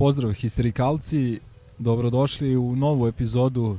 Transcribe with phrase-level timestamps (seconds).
[0.00, 1.40] Pozdrav histerikalci,
[1.78, 3.78] dobrodošli u novu epizodu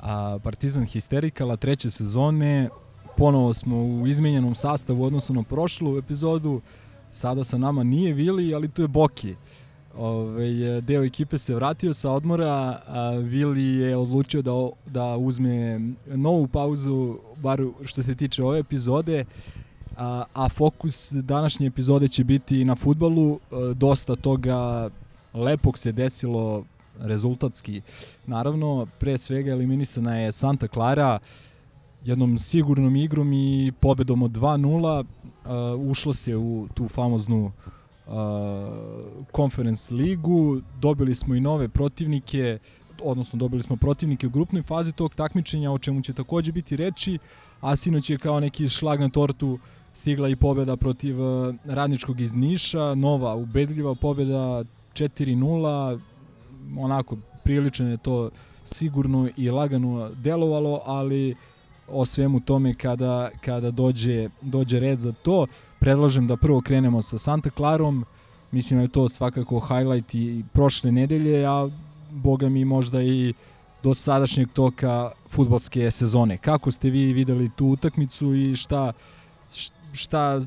[0.00, 2.68] a, Partizan Histerikala treće sezone.
[3.16, 6.60] Ponovo smo u izmenjenom sastavu u odnosu na prošlu epizodu.
[7.12, 9.34] Sada sa nama nije Vili, ali tu je Boki.
[9.96, 14.52] Ove, deo ekipe se vratio sa odmora, a Vili je odlučio da,
[14.86, 19.24] da uzme novu pauzu, bar što se tiče ove epizode,
[19.96, 23.34] a, a fokus današnje epizode će biti na futbalu.
[23.34, 24.90] E, dosta toga
[25.34, 26.64] lepog se desilo
[26.98, 27.82] rezultatski.
[28.26, 31.18] Naravno, pre svega eliminisana je Santa Clara
[32.04, 37.52] jednom sigurnom igrom i pobedom od 2-0 uh, ušlo se u tu famoznu
[38.06, 38.12] uh,
[39.36, 42.58] Conference ligu, dobili smo i nove protivnike,
[43.02, 47.18] odnosno dobili smo protivnike u grupnoj fazi tog takmičenja, o čemu će takođe biti reči,
[47.60, 49.58] a sinoć je kao neki šlag na tortu
[49.94, 51.16] stigla i pobeda protiv
[51.64, 56.00] radničkog iz Niša, nova ubedljiva pobeda 4-0,
[56.78, 58.30] onako prilično je to
[58.64, 61.34] sigurno i lagano delovalo, ali
[61.88, 65.46] o svemu tome kada, kada dođe, dođe red za to.
[65.80, 68.04] Predlažem da prvo krenemo sa Santa Clarom,
[68.50, 71.68] mislim da je to svakako highlight i prošle nedelje, a
[72.10, 73.34] boga mi možda i
[73.82, 76.38] do sadašnjeg toka futbolske sezone.
[76.38, 78.92] Kako ste vi videli tu utakmicu i šta,
[79.92, 80.40] šta,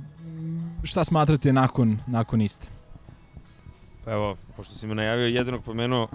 [0.84, 2.81] šta smatrate nakon, nakon iste?
[4.12, 6.08] Evo, pošto si me najavio jedinog pomenuo,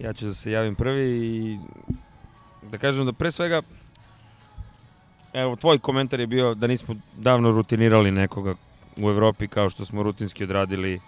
[0.00, 1.58] ja ću da se javim prvi i
[2.70, 3.62] da kažem da pre svega
[5.32, 8.54] evo, tvoj komentar je bio da nismo davno rutinirali nekoga
[8.96, 11.00] u Evropi kao što smo rutinski odradili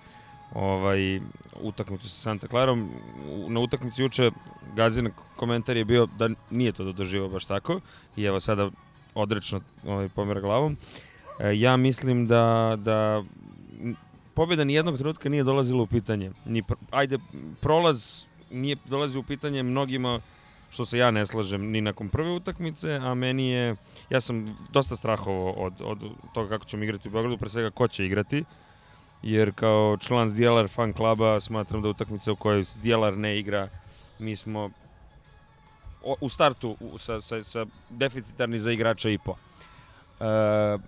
[0.54, 1.20] ovaj,
[1.60, 2.90] utakmicu sa Santa Clarom.
[3.48, 4.30] Na utakmici juče
[4.74, 7.80] Gazin komentar je bio da nije to dodrživo baš tako
[8.16, 8.70] i evo sada
[9.14, 10.76] odrečno ovaj, pomera glavom.
[11.38, 13.22] E, ja mislim da, da
[14.40, 16.30] pobjeda ni jednog trenutka nije dolazila u pitanje.
[16.44, 17.18] Ni, ajde,
[17.60, 20.20] prolaz nije dolazi u pitanje mnogima
[20.70, 23.76] što se ja ne slažem ni nakon prve utakmice, a meni je,
[24.10, 25.98] ja sam dosta strahovao od, od
[26.34, 28.44] toga kako ćemo igrati u Beogradu, pre svega ko će igrati,
[29.22, 33.68] jer kao član Zdjelar fan klaba smatram da utakmica u kojoj Zdjelar ne igra,
[34.18, 34.70] mi smo
[36.20, 39.36] u startu u, sa, sa, sa deficitarni za igrača i po.
[40.20, 40.78] E,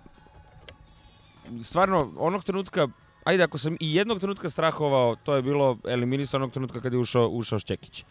[1.63, 2.87] stvarno, onog trenutka
[3.23, 6.99] ajde, ako sam i jednog trenutka strahovao, to je bilo eliminisano onog trenutka kada je
[6.99, 8.05] ušao, ušao Šćekić.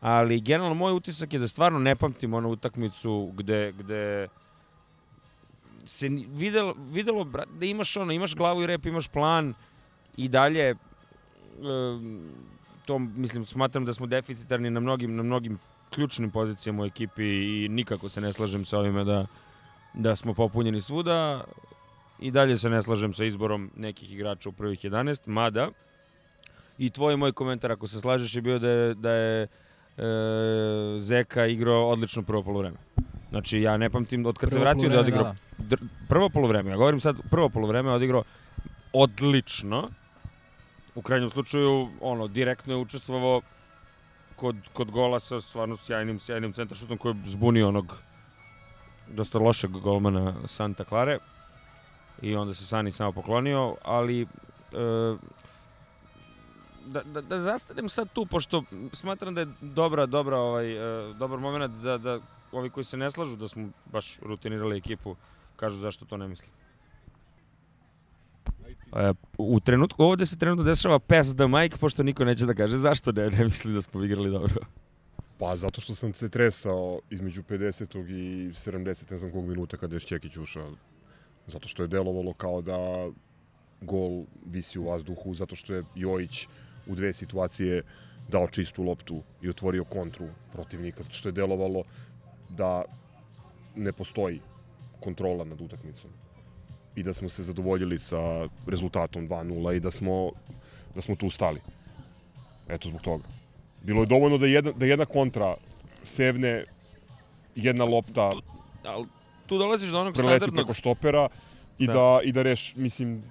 [0.00, 4.28] Ali generalno moj utisak je da stvarno ne pamtim onu utakmicu gde, gde
[5.84, 7.24] se videlo, videlo
[7.58, 9.54] da imaš ono, imaš glavu i rep, imaš plan
[10.16, 10.74] i dalje
[12.84, 15.58] to mislim smatram da smo deficitarni na mnogim na mnogim
[15.90, 19.26] ključnim pozicijama u ekipi i nikako se ne slažem sa ovime da
[19.94, 21.44] da smo popunjeni svuda
[22.18, 25.70] i dalje se ne slažem sa izborom nekih igrača u prvih 11, mada
[26.78, 29.48] i tvoj moj komentar ako se slažeš je bio da je, da je e,
[31.00, 32.76] Zeka igrao odlično prvo polovreme.
[33.30, 35.76] Znači ja ne pamtim od kad prvo se vratio da odigrao da.
[36.08, 36.70] prvo polovreme.
[36.70, 38.22] Ja govorim sad prvo polovreme odigrao
[38.92, 39.88] odlično.
[40.94, 43.40] U krajnjem slučaju ono direktno je učestvovao
[44.36, 47.96] kod, kod gola sa stvarno sjajnim, sjajnim centaršutom koji je zbunio onog
[49.08, 51.18] dosta lošeg golmana Santa Clare
[52.22, 54.26] i onda se Sani samo poklonio, ali e,
[56.86, 58.62] da, da, da zastanem sad tu, pošto
[58.92, 62.20] smatram da je dobra, dobra, ovaj, e, dobar moment da, da
[62.52, 65.16] ovi koji se ne slažu da smo baš rutinirali ekipu,
[65.56, 66.50] kažu zašto to ne mislim.
[68.96, 72.76] E, u trenutku, ovde se trenutno dešava pass the mic, pošto niko neće da kaže
[72.76, 74.60] zašto ne, ne misli da smo igrali dobro.
[75.38, 78.08] Pa zato što sam se tresao između 50.
[78.08, 79.10] i 70.
[79.10, 80.72] ne znam kog minuta kada je Šćekić ušao
[81.46, 83.08] zato što je delovalo kao da
[83.80, 86.46] gol visi u vazduhu, zato što je Jojić
[86.86, 87.82] u dve situacije
[88.28, 91.84] dao čistu loptu i otvorio kontru protivnika, što je delovalo
[92.48, 92.84] da
[93.76, 94.40] ne postoji
[95.00, 96.10] kontrola nad utakmicom
[96.96, 100.30] i da smo se zadovoljili sa rezultatom 2-0 i da smo,
[100.94, 101.60] da smo tu stali.
[102.68, 103.24] Eto zbog toga.
[103.82, 105.54] Bilo je dovoljno da jedna, da jedna kontra
[106.04, 106.64] sevne
[107.54, 108.32] jedna lopta
[108.84, 109.06] ali
[109.46, 110.54] tu dolaziš do onog preleti standardnog...
[110.54, 111.28] preko štopera
[111.78, 111.92] i da.
[111.92, 113.22] da, i da reš, mislim,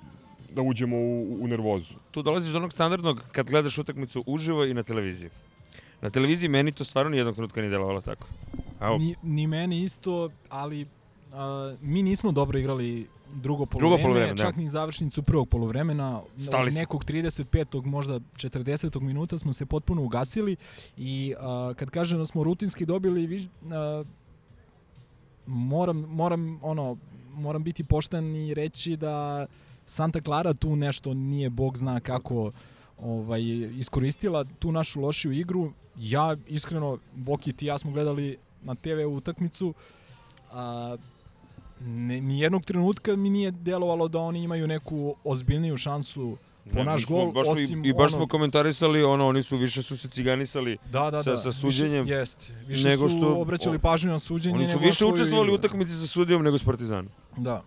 [0.55, 1.93] da uđemo u, u nervozu.
[2.11, 5.29] tu dolaziš do onog standardnog kad gledaš utakmicu uživo i na televiziji.
[6.01, 8.27] Na televiziji meni to stvarno nijednog trenutka nije delovalo tako.
[8.79, 10.87] A o, Ni, ni meni isto, ali
[11.33, 14.43] a, mi nismo dobro igrali drugo Drugo polovreme, poluvreme, da.
[14.43, 16.21] čak ni završnicu prvog polovremena.
[16.47, 16.79] Stali smo.
[16.79, 17.85] nekog 35.
[17.85, 19.01] možda 40.
[19.01, 20.55] minuta smo se potpuno ugasili
[20.97, 24.03] i a, kad kažem da smo rutinski dobili a,
[25.47, 26.97] moram, moram ono
[27.33, 29.45] moram biti pošten i reći da
[29.85, 32.51] Santa Clara tu nešto nije bog zna kako
[32.97, 33.41] ovaj
[33.79, 35.71] iskoristila tu našu lošiju igru.
[35.97, 39.73] Ja iskreno Boki ti i ja smo gledali na TV utakmicu
[40.51, 40.97] a,
[41.81, 46.85] ne, ni jednog trenutka mi nije delovalo da oni imaju neku ozbiljniju šansu po ne,
[46.85, 49.57] naš smo gol, baš smo osim i, i baš smo onog- komentarisali, ono, oni su
[49.57, 50.77] više su se ciganisali.
[50.85, 51.37] da, da, sa- da.
[51.37, 52.51] sa suđenjem, Više, jest.
[52.67, 54.55] Više nego su što- obraćali o- pažnju na suđenje.
[54.55, 57.07] Oni su više svoju učestvovali u utakmici sa sudijom nego s Partizanom.
[57.37, 57.61] Da.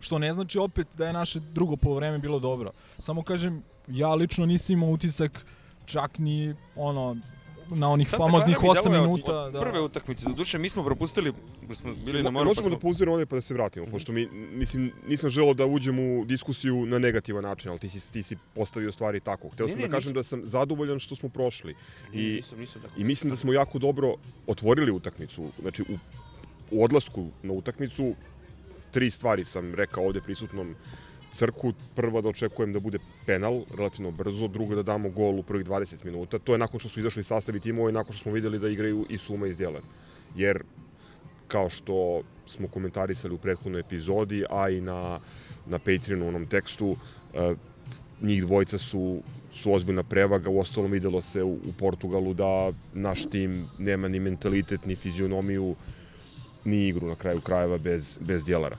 [0.00, 2.70] Što ne znači opet da je naše drugo polovreme bilo dobro.
[2.98, 5.44] Samo kažem, ja lično nisam imao utisak
[5.86, 7.16] čak ni ono
[7.70, 9.32] na onih Santa famoznih Clara mi 8 deluje od- minuta.
[9.34, 9.60] Od da.
[9.60, 11.32] prve utakmice, do duše mi smo propustili,
[11.62, 12.44] jer smo bili na Mo- moru.
[12.44, 15.54] pa Možemo smo- da pauziramo ovdje pa da se vratimo, pošto mi, mislim, nisam želeo
[15.54, 19.48] da uđem u diskusiju na negativan način, ali ti si, ti si postavio stvari tako.
[19.48, 21.74] Hteo Ne, sam ne, da kažem da sam zadovoljan što smo prošli.
[22.12, 22.94] I, nisam, nisam tako.
[22.96, 24.14] I mislim da smo jako dobro
[24.46, 25.50] otvorili utakmicu.
[25.60, 25.98] Znači, u,
[26.70, 28.14] u odlasku na utakmicu
[28.90, 30.74] tri stvari sam rekao ovde prisutnom
[31.38, 31.72] Crku.
[31.94, 36.04] Prva da očekujem da bude penal relativno brzo, druga da damo gol u prvih 20
[36.04, 36.38] minuta.
[36.38, 39.06] To je nakon što su izašli sastavi timova i nakon što smo videli da igraju
[39.08, 39.82] i Suma i Zdjelan.
[40.36, 40.62] Jer,
[41.48, 45.20] kao što smo komentarisali u prethodnoj epizodi, a i na,
[45.66, 46.96] na Patreonu onom tekstu,
[47.34, 47.54] e,
[48.22, 49.22] njih dvojica su,
[49.54, 54.20] su ozbiljna prevaga, u ostalom videlo se u, u Portugalu da naš tim nema ni
[54.20, 55.74] mentalitet, ni fizionomiju,
[56.64, 58.76] ni igru na kraju krajeva bez, bez djelara.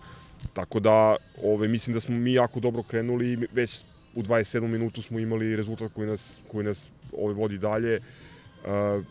[0.54, 3.82] Tako da, ove, mislim da smo mi jako dobro krenuli i već
[4.16, 4.68] u 27.
[4.68, 7.94] minutu smo imali rezultat koji nas, koji nas ove, vodi dalje.
[7.96, 8.02] E,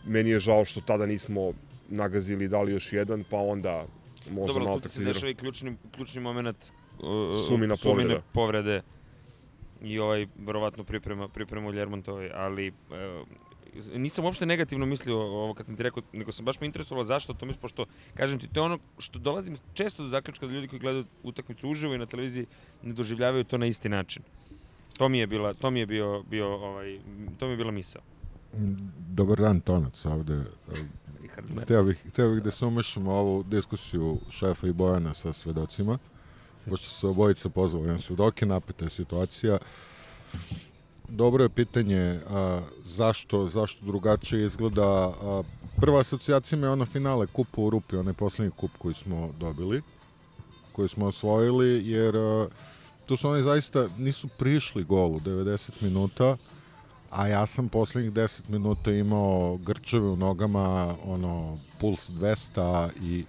[0.05, 1.53] meni je žao što tada nismo
[1.89, 3.85] nagazili i dali još jedan, pa onda
[4.29, 5.13] možda Dobro, malo tu ti se taksiziramo.
[5.13, 7.05] dešava i ključni, ključni moment uh,
[7.47, 8.21] Sumina sumine povreda.
[8.33, 8.81] povrede
[9.81, 13.27] i ovaj, verovatno priprema, priprema u Ljermontovoj, ali uh,
[13.93, 17.33] nisam uopšte negativno mislio ovo kad sam ti rekao, nego sam baš me interesovalo zašto
[17.33, 20.67] to mislim, pošto, kažem ti, to je ono što dolazim često do zaključka da ljudi
[20.67, 22.45] koji gledaju utakmicu uživo i na televiziji
[22.83, 24.23] ne doživljavaju to na isti način.
[24.97, 26.99] To mi je bila, to mi je bio, bio ovaj,
[27.39, 28.01] to mi je bila misao.
[29.09, 30.43] Dobar dan, Tonac ovde.
[31.61, 35.97] Hteo bih, hteo bih da se umešamo u ovu diskusiju šefa i Bojana sa svedocima,
[36.69, 39.57] pošto su se obojica pozvali na svedoke, napeta je situacija.
[41.09, 45.13] Dobro je pitanje a, zašto, zašto drugačije izgleda.
[45.21, 45.41] A,
[45.81, 49.81] prva asocijacija mi je ono finale kupa u Rupi, onaj poslednji kup koji smo dobili,
[50.71, 52.47] koji smo osvojili, jer a,
[53.05, 56.37] tu su oni zaista nisu prišli golu 90 minuta,
[57.09, 63.25] a ja sam poslednjih 10 minuta imao grčeve u nogama, ono, puls 200 i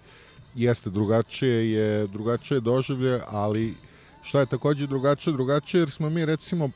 [0.54, 3.74] jeste drugačije je drugačije doživlje, ali
[4.22, 6.70] šta je takođe drugačije, drugačije jer smo mi recimo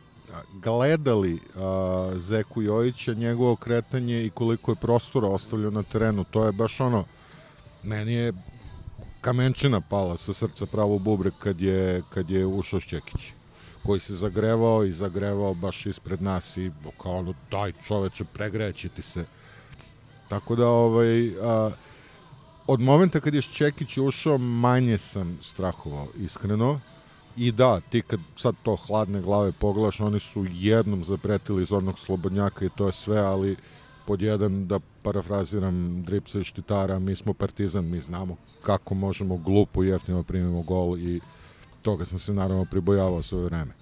[0.52, 6.24] gledali a, Zeku Jojića, njegovo kretanje i koliko je prostora ostavljao na terenu.
[6.24, 7.04] To je baš ono,
[7.82, 8.32] meni je
[9.20, 13.32] kamenčina pala sa srca pravo u bubrek kad je, kad je ušao Šćekić
[13.86, 16.70] koji se zagrevao i zagrevao baš ispred nas i
[17.02, 19.24] kao ono, daj čoveče, pregreće ti se.
[20.28, 21.70] Tako da, ovaj, a,
[22.66, 26.80] od momenta kad je Šćekić ušao, manje sam strahovao, iskreno.
[27.36, 31.98] I da, ti kad sad to hladne glave pogledaš, oni su jednom zapretili iz onog
[31.98, 33.56] slobodnjaka i to je sve, ali
[34.06, 39.84] pod jedan, da parafraziram Dripsa i Štitara, mi smo partizan, mi znamo kako možemo glupo
[39.84, 41.20] i jeftino da primimo gol i
[41.82, 43.72] toga sam se naravno pribojavao sve vreme.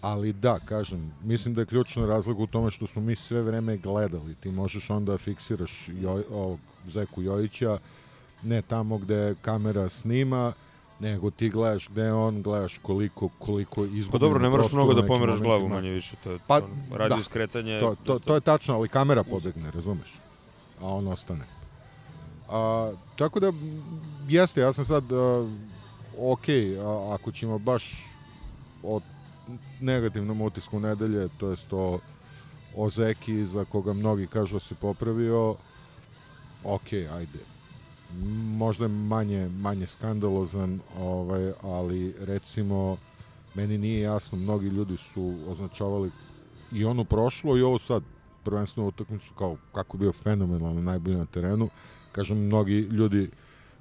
[0.00, 3.76] Ali da, kažem, mislim da je ključna razlika u tome što smo mi sve vreme
[3.76, 4.34] gledali.
[4.34, 7.78] Ti možeš onda da fiksiraš Joj, ovog Zeku Jojića,
[8.42, 10.52] ne tamo gde kamera snima,
[11.00, 14.12] nego ti gledaš gde je on, gledaš koliko, koliko izgubi.
[14.12, 17.14] Pa dobro, ne moraš mnogo da pomeraš glavu manje više, to je Pa, ono, radi
[17.16, 17.22] da.
[17.22, 17.80] skretanje.
[17.80, 20.14] To, to, to je tačno, ali kamera pobegne, razumeš?
[20.80, 21.44] A on ostane.
[22.48, 23.52] A, tako da,
[24.28, 25.48] jeste, ja sam sad, a,
[26.18, 28.06] ok, a, ako ćemo baš
[28.82, 29.00] o
[29.80, 31.98] negativnom utisku nedelje, to jest o,
[32.76, 35.54] o Zeki, za koga mnogi kažu da se popravio,
[36.64, 37.55] ok, ajde.
[38.56, 42.96] Možda je manje, manje skandalozan, ovaj, ali recimo,
[43.54, 46.10] meni nije jasno, mnogi ljudi su označavali
[46.72, 48.02] i onu prošlo i ovo sad
[48.44, 51.68] prvenstveno utakmicu kao kako bio fenomenalno najbolji na terenu.
[52.12, 53.30] Kažem, mnogi ljudi,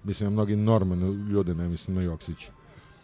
[0.03, 2.51] mislim mnogi normalni ljudi, ne mislim na Joksića.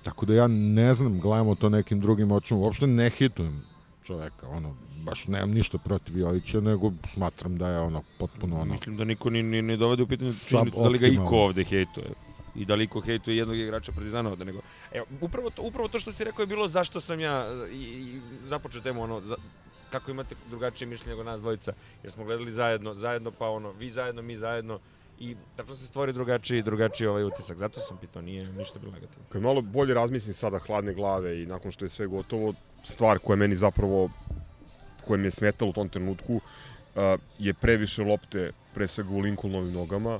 [0.03, 3.70] Tako da ja ne znam, gledamo to nekim drugim očima, uopšte ne hitujem
[4.11, 8.71] čoveka, ono, baš nemam ništa protiv Jovića, nego smatram da je ono potpuno ono...
[8.71, 11.63] Mislim da niko ni, ni ne dovede u pitanje činjenicu da li ga iko ovde
[11.63, 12.11] hejtuje.
[12.55, 14.59] I da li iko hejtuje jednog igrača Partizana ovde, nego...
[14.91, 18.21] Evo, upravo to, upravo to što si rekao je bilo zašto sam ja i, i
[18.47, 19.35] započeo temu, ono, za,
[19.91, 23.89] kako imate drugačije mišljenje nego nas dvojica, jer smo gledali zajedno, zajedno pa ono, vi
[23.89, 24.79] zajedno, mi zajedno,
[25.21, 27.57] i tačno se stvori drugačiji, drugačiji ovaj utisak.
[27.57, 29.25] Zato sam pitao, nije ništa bilo negativno.
[29.29, 33.35] Kad malo bolje razmislim sada hladne glave i nakon što je sve gotovo, stvar koja
[33.35, 34.09] meni zapravo,
[35.07, 36.41] koja mi je smetala u tom trenutku, uh,
[37.39, 40.19] je previše lopte, pre svega u Lincolnovim nogama,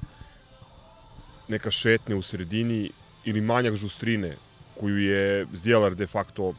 [1.47, 2.91] neka šetnja u sredini
[3.25, 4.35] ili manjak žustrine
[4.79, 6.53] koju je Zdjelar de facto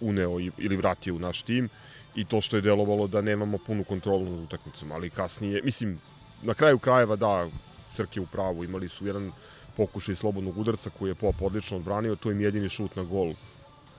[0.00, 1.68] uneo ili vratio u naš tim
[2.14, 5.98] i to što je delovalo da nemamo punu kontrolu nad utakmicama, ali kasnije, mislim,
[6.42, 7.48] na kraju krajeva da,
[7.98, 9.32] Crk je u pravu, imali su jedan
[9.76, 13.34] pokušaj slobodnog udarca koji je Pop odlično odbranio, to im je jedini šut na gol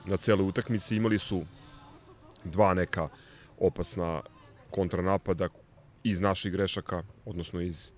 [0.04, 0.96] na celoj utakmici.
[0.96, 1.42] Imali su
[2.44, 3.08] dva neka
[3.58, 4.22] opasna
[4.70, 5.48] kontranapada
[6.04, 7.90] iz naših grešaka, odnosno iz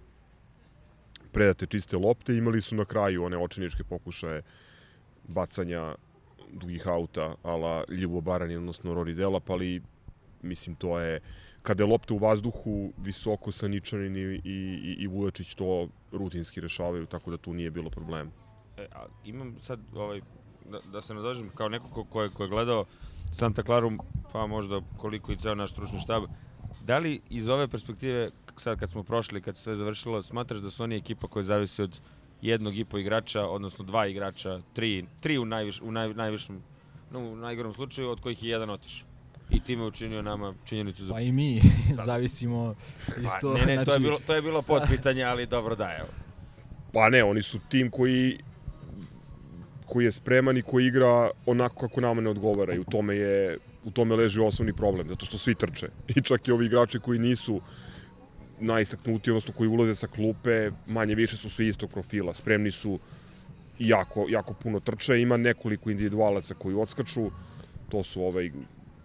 [1.32, 2.36] predate čiste lopte.
[2.36, 4.42] Imali su na kraju one očiničke pokušaje
[5.28, 5.94] bacanja
[6.52, 9.82] dugih auta ala Ljivo Baranin, odnosno Rory Delap, ali
[10.42, 11.20] mislim to je
[11.62, 17.06] kada je lopta u vazduhu visoko Saničanin i, i, i, i Vujačić to rutinski rešavaju,
[17.06, 18.30] tako da tu nije bilo problema.
[18.76, 20.20] E, a imam sad ovaj
[20.70, 22.84] da, da se nadožem kao neko ko, ko, je, ko je gledao
[23.32, 23.90] Santa Claru,
[24.32, 26.22] pa možda koliko i ceo naš stručni štab,
[26.84, 30.70] da li iz ove perspektive, sad kad smo prošli, kad se sve završilo, smatraš da
[30.70, 32.00] su oni ekipa koja zavisi od
[32.42, 36.62] jednog i po igrača, odnosno dva igrača, tri, tri u, najviš, u naj, najvišem,
[37.10, 39.11] no, u najgorom slučaju, od kojih je jedan otišao.
[39.52, 41.12] I time učinio nama činjenicu za...
[41.12, 41.60] Pa i mi
[42.06, 42.74] zavisimo
[43.08, 43.54] isto.
[43.54, 45.96] Pa, ne, ne, to je znači, bilo, to je bilo pod pitanje, ali dobro da,
[45.98, 46.08] evo.
[46.92, 48.38] Pa ne, oni su tim koji
[49.86, 53.58] koji je spreman i koji igra onako kako nama ne odgovara i u tome je
[53.84, 55.88] u tome leži osnovni problem, zato što svi trče.
[56.08, 57.60] I čak i ovi igrači koji nisu
[58.60, 62.34] najistaknuti, odnosno koji ulaze sa klupe, manje više su svi istog profila.
[62.34, 62.98] Spremni su
[63.78, 65.20] jako, jako puno trče.
[65.20, 67.30] Ima nekoliko individualaca koji odskaču.
[67.88, 68.50] To su ovaj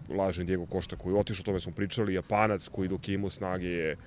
[0.10, 3.30] lažni Diego Košta koji je otišao, o tome smo pričali, Japanac koji dok je imao
[3.30, 3.98] snage je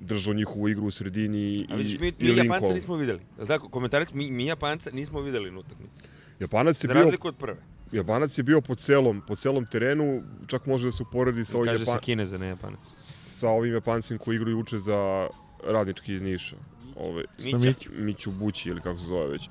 [0.00, 2.74] držao njihovu igru u sredini i, A vidiš, mi, i mi Japanca Lincoln.
[2.74, 3.20] nismo videli.
[3.38, 3.68] Jel tako?
[3.68, 6.02] Komentarić, mi, mi Japanca nismo videli na utakmici.
[6.40, 7.56] Japanac je Za bio razliku od prve.
[7.92, 11.72] Japanac je bio po celom, po celom terenu, čak može da se uporedi sa ovim,
[11.72, 12.80] Kaže se Japan, Kineza, ne Japanac.
[13.38, 15.28] sa ovim Japancima koji igraju juče za
[15.66, 16.56] radnički iz Niša.
[16.96, 17.56] Ove, Mića.
[17.58, 19.48] Mić, Miću Bući ili kako se zove već.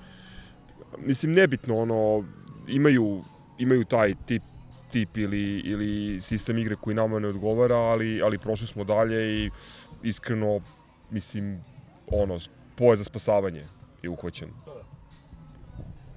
[0.98, 2.24] Mislim, nebitno, ono,
[2.68, 3.24] imaju,
[3.60, 4.44] imaju taj tip
[4.94, 9.50] tip ili, ili sistem igre koji nama ne odgovara, ali, ali prošli smo dalje i
[10.04, 10.60] iskreno,
[11.10, 11.64] mislim,
[12.08, 12.40] ono,
[12.76, 13.66] poje za spasavanje
[14.04, 14.50] je uhvaćen.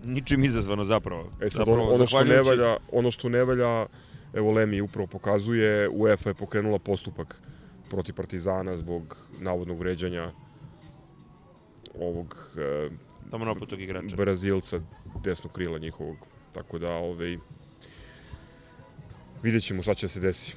[0.05, 1.31] Ničim izazvano zapravo.
[1.41, 3.87] E sad, zapravo, ono, ono što ne valja, ono što ne valja,
[4.35, 7.41] evo Lemi upravo pokazuje, UEFA je pokrenula postupak
[7.91, 10.33] protiv Partizana zbog navodnog vređanja
[12.01, 12.91] ovog e,
[13.31, 14.17] Tamo igrača.
[14.17, 14.81] Brazilca,
[15.25, 16.17] desnog krila njihovog.
[16.53, 17.39] Tako da, ovaj,
[19.43, 20.55] vidjet ćemo šta će da se desi.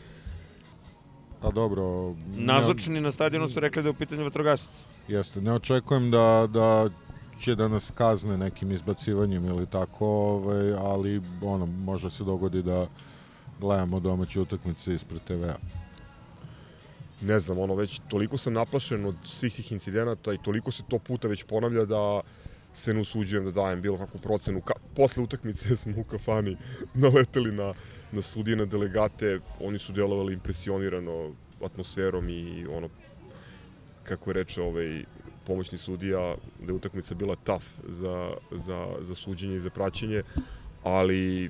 [1.42, 2.16] Pa dobro...
[2.36, 4.84] Nazočni na stadionu su rekli da je u pitanju vatrogasac.
[5.08, 6.90] Jeste, ne očekujem da, da
[7.40, 12.88] će da nas kazne nekim izbacivanjem ili tako, ovaj, ali ono, može se dogodi da
[13.60, 15.56] gledamo domaće utakmice ispred TV-a.
[17.22, 21.00] ne znam, ono već toliko sam naplašen od svih tih incidenata i toliko se to
[21.00, 22.22] puta već ponavlja da
[22.74, 24.62] se ne usuđujem da dajem bilo kakvu procenu.
[24.62, 26.58] Ka posle utakmice smo u kafani
[26.94, 27.74] naleteli na,
[28.12, 31.34] na sudije, na delegate, oni su delovali impresionirano
[31.66, 32.90] atmosferom i ono,
[34.04, 35.04] kako je reče ovaj
[35.46, 40.24] pomoćni sudija, da je utakmica bila tough za, za, za suđenje i za praćenje,
[40.84, 41.50] ali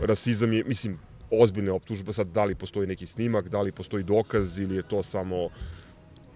[0.00, 0.98] rasizam je, mislim,
[1.30, 5.02] ozbiljne optužbe, sad da li postoji neki snimak, da li postoji dokaz ili je to
[5.02, 5.48] samo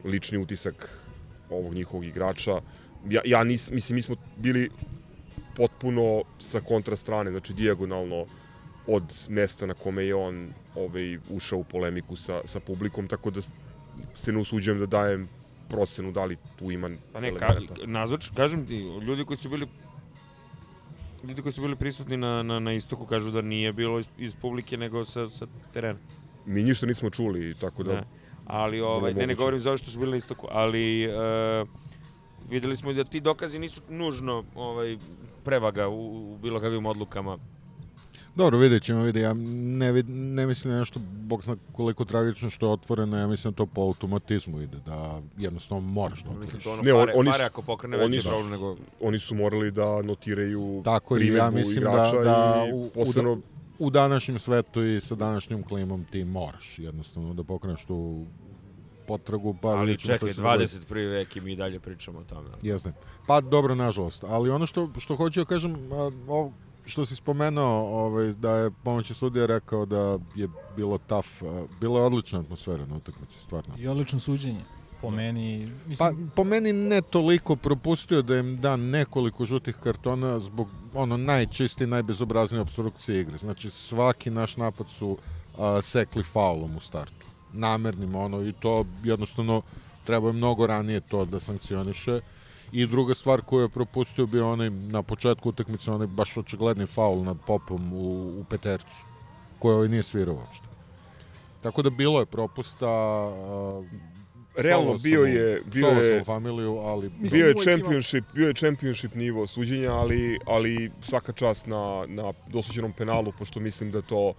[0.05, 0.99] lični utisak
[1.51, 2.61] ovog njihovog igrača.
[3.09, 4.71] Ja, ja nis, mislim, mi smo bili
[5.57, 8.27] potpuno sa kontra strane, znači dijagonalno
[8.91, 13.41] od mesta na kome je on ovaj, ušao u polemiku sa, sa publikom, tako da
[14.15, 15.29] se ne usuđujem da dajem
[15.69, 17.87] procenu da li tu ima Pa ne, ka, elemenata.
[17.87, 19.67] nazoč, kažem ti, ljudi koji su bili
[21.25, 24.37] ljudi koji su bili prisutni na, na, na istoku kažu da nije bilo iz, iz
[24.37, 25.99] publike nego sa, sa terena.
[26.47, 27.93] Mi ništa nismo čuli, tako da...
[27.93, 28.05] Da.
[28.47, 31.11] Ali ovaj, ne, ne govorim za ovo što su bili na istoku, ali e,
[32.51, 34.97] videli smo da ti dokazi nisu nužno ovaj,
[35.45, 37.39] prevaga u, u bilo kakvim odlukama.
[38.41, 39.33] Dobro, vidjet ćemo, vidi, ja
[39.79, 43.57] ne, vid, ne mislim nešto, bog zna koliko tragično što je otvoreno, ja mislim da
[43.57, 46.65] to po automatizmu ide, da jednostavno moraš da Mislim otvoriš.
[46.65, 48.77] to ono Ne, on- fare, oni ako pokrene oni veći su- problem nego...
[49.01, 52.91] Oni su morali da notiraju Tako i ja mislim da, igrača da i u, u,
[52.91, 53.39] posebno
[53.79, 58.25] u današnjem svetu i sa današnjim klimom ti moraš jednostavno da pokreneš tu
[59.07, 60.77] potragu, pa Ali vidjet čekaj, će se dogoditi.
[60.77, 61.11] 21.
[61.11, 62.49] vek i mi dalje pričamo o tome.
[62.63, 62.93] Jeste.
[63.27, 64.25] Pa dobro, nažalost.
[64.25, 66.53] Ali ono što, što hoću da kažem, a, ovo
[66.91, 71.43] što si spomenuo, ovaj, da je pomoćni sudija rekao da je bilo taf,
[71.81, 73.75] bila je odlična atmosfera na utakmici, stvarno.
[73.79, 74.65] I odlično suđenje.
[75.01, 80.41] Po meni, Pa mislim, po meni ne toliko propustio da im da nekoliko žutih kartona
[80.41, 83.39] zbog ono najčistije, najbezobraznije obstrukcije igre.
[83.39, 85.19] Znači svaki naš napad su
[85.59, 87.27] a, sekli faulom u startu.
[87.53, 89.63] Namernim ono i to jednostavno
[90.05, 92.21] treba je mnogo ranije to da sankcioniše.
[92.73, 97.23] I druga stvar koju je propustio bio onaj na početku utakmice onaj baš očigledni faul
[97.25, 98.97] nad Popom u, u petercu
[99.59, 100.67] koji ovaj nije svirao uopšte.
[101.63, 103.85] Tako da bilo je propusta a,
[104.57, 109.47] realno bio je bio je familiju, ali Mislim, bio je championship, bio je championship nivo
[109.47, 114.33] suđenja, ali ali svaka čast na na dosuđenom penalu pošto mislim da to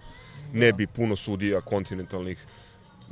[0.52, 2.46] ne bi puno sudija kontinentalnih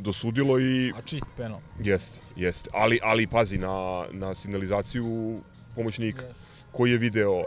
[0.00, 1.60] dosudilo i a čist penal.
[1.80, 2.70] jeste, jeste.
[2.72, 3.74] Ali ali pazi na
[4.12, 5.40] na signalizaciju
[5.74, 6.24] pomoćnika
[6.72, 7.44] koji je video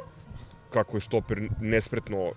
[0.69, 2.31] kako je štoper nespretno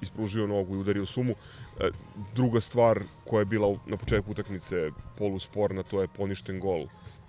[0.00, 1.34] ispružio nogu i udario sumu.
[1.80, 1.88] E,
[2.34, 6.86] druga stvar koja je bila na početku utakmice polusporna, to je poništen gol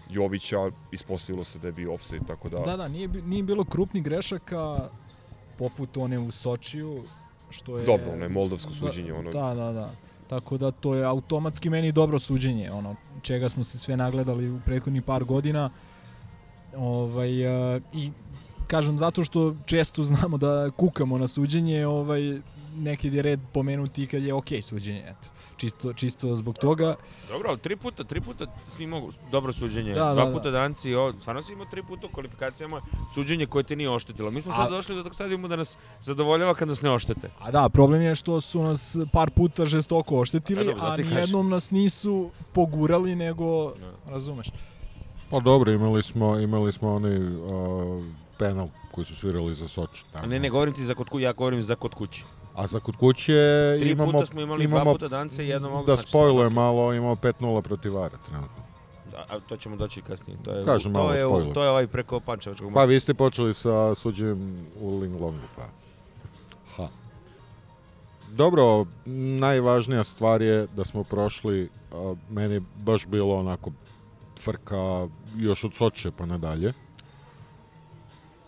[0.09, 0.57] Jovića,
[0.91, 2.59] ispostavilo se da je bio offside, tako da...
[2.59, 4.89] Da, da, nije, nije bilo krupnih grešaka
[5.57, 7.03] poput one u Sočiju,
[7.49, 7.85] što je...
[7.85, 9.91] Dobro, ono je moldavsko suđenje, ono- Da, da, da.
[10.27, 14.59] Tako da to je automatski meni dobro suđenje, ono čega smo se sve nagledali u
[14.65, 15.69] prethodnih par godina.
[16.77, 18.11] Ovaj uh, i
[18.67, 22.41] kažem zato što često znamo da kukamo na suđenje, ovaj
[22.77, 25.29] nekad je red pomenuti kad je okej suđenje, eto.
[25.57, 26.95] Čisto čisto zbog toga.
[27.29, 29.93] Dobro, ali tri puta, tri puta si imao dobro suđenje.
[29.93, 30.59] Da, Dva da, puta da.
[30.59, 32.81] danci, o, stvarno si imao tri puta u kvalifikacijama
[33.13, 34.31] suđenje koje te nije oštetilo.
[34.31, 37.29] Mi smo sad A- došli do tog stadijuma da nas zadovoljava kad nas ne oštete.
[37.39, 41.01] A da, problem je što su nas par puta žestoko oštetili, E, dobro, a ti
[41.01, 41.15] kažem.
[41.15, 44.11] nijednom nas nisu pogurali, nego, Da.
[44.11, 44.47] razumeš.
[45.29, 48.03] Pa dobro, imali smo, imali smo onaj uh,
[48.37, 50.03] penal koji su svirali za Soči.
[50.05, 50.27] A Tamo.
[50.27, 52.23] ne, ne govorim ti za kod kuće, ja govorim za kod kuće.
[52.57, 53.33] A za kod kuće
[53.79, 56.49] Tri imamo, puta smo imali imamo dva puta dance i jedno mogu da znači spojluje
[56.49, 58.63] malo, imamo 5-0 protiv Vara trenutno.
[59.11, 60.37] Da, a to ćemo doći kasnije.
[60.43, 61.53] To je, Kažem to malo je, spoiler.
[61.53, 65.63] to je ovaj preko Pančevačkog Pa vi ste počeli sa suđenjem u Linglongu, pa.
[66.75, 66.87] Ha.
[68.29, 68.85] Dobro,
[69.39, 73.71] najvažnija stvar je da smo prošli, a, meni baš bilo onako
[74.39, 76.73] frka još od Soče pa nadalje.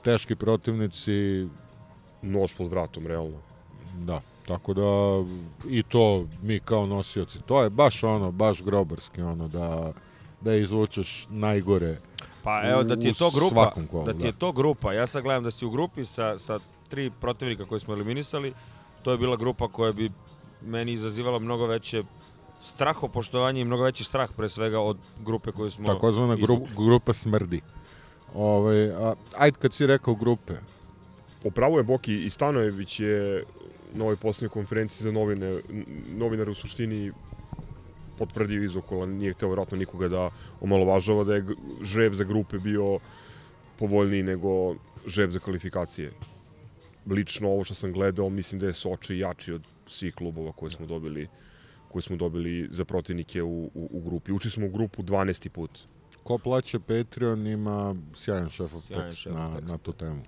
[0.03, 1.47] Teški protivnici,
[2.21, 3.37] Nož pod vratom, realno.
[3.97, 5.23] Da, tako da
[5.69, 9.93] i to mi kao nosioci, to je baš ono, baš grobarski ono da
[10.41, 11.97] da izvučeš najgore
[12.43, 14.25] Pa evo da ti je to grupa, kolu, da ti da.
[14.25, 14.93] je to grupa.
[14.93, 18.53] Ja sad gledam da si u grupi sa, sa tri protivnika koje smo eliminisali.
[19.03, 20.11] To je bila grupa koja bi
[20.61, 22.03] meni izazivala mnogo veće
[22.61, 27.61] strahopoštovanje i mnogo veći strah pre svega od grupe koju smo takozvana gru, grupa smrdi.
[28.35, 28.91] Ovaj,
[29.37, 30.53] ajde kad si rekao grupe,
[31.43, 33.43] Upravo je Boki i Stanojević je
[33.93, 35.59] na ovoj posljednjoj konferenciji za novine,
[36.17, 37.11] novinare u suštini
[38.17, 40.29] potvrdio izokola, nije hteo vjerojatno nikoga da
[40.61, 41.45] omalovažava da je
[41.83, 42.99] žreb za grupe bio
[43.79, 44.75] povoljniji nego
[45.07, 46.11] žreb za kvalifikacije.
[47.07, 50.85] Lično ovo što sam gledao, mislim da je Soči jači od svih klubova koje smo
[50.85, 51.27] dobili
[51.89, 54.31] koje smo dobili za protivnike u, u, u grupi.
[54.31, 55.49] Uči smo u grupu 12.
[55.49, 55.79] put.
[56.23, 60.23] ko plaća Patreon ima sjajan šefov Sjajan tekst šefov na, tekst, na tu temu.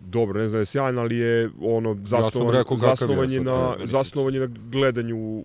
[0.00, 3.76] Dobro, ne znam je sjajan, ali je ono zasnovan, rekao kakav je, zasnovan, je na,
[3.84, 5.44] zasnovan je na gledanju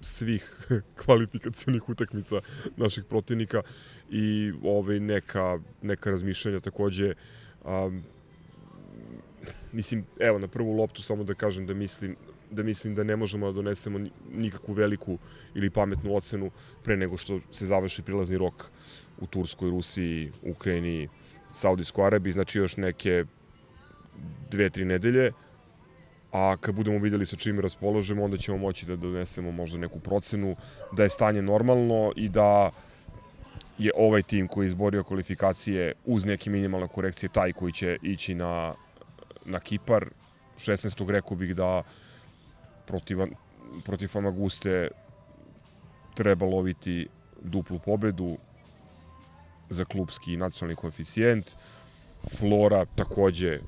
[0.00, 0.68] svih
[1.04, 2.40] kvalifikacionih utakmica
[2.76, 3.62] naših protivnika
[4.10, 7.14] i ovaj neka, neka razmišljanja takođe
[7.64, 8.02] um,
[9.72, 12.16] mislim, evo, na prvu loptu samo da kažem da mislim
[12.50, 15.18] da mislim da ne možemo da donesemo ni- nikakvu veliku
[15.54, 16.50] ili pametnu ocenu
[16.84, 18.64] pre nego što se završi prilazni rok
[19.20, 21.08] u Turskoj, Rusiji, Ukrajini,
[21.52, 23.24] Saudijskoj Arabiji, znači još neke
[24.50, 25.32] dve, tri nedelje,
[26.32, 30.56] a kad budemo videli sa čime raspoložemo, onda ćemo moći da donesemo možda neku procenu
[30.92, 32.70] da je stanje normalno i da
[33.78, 38.34] je ovaj tim koji je izborio kvalifikacije uz neke minimalne korekcije taj koji će ići
[38.34, 38.74] na,
[39.44, 40.06] na Kipar.
[40.58, 41.10] 16.
[41.10, 41.82] rekao bih da
[42.86, 43.18] protiv,
[43.84, 44.88] protiv Famaguste
[46.14, 47.06] treba loviti
[47.42, 48.36] duplu pobedu
[49.70, 51.46] za klubski nacionalni koeficijent.
[52.38, 53.60] Flora takođe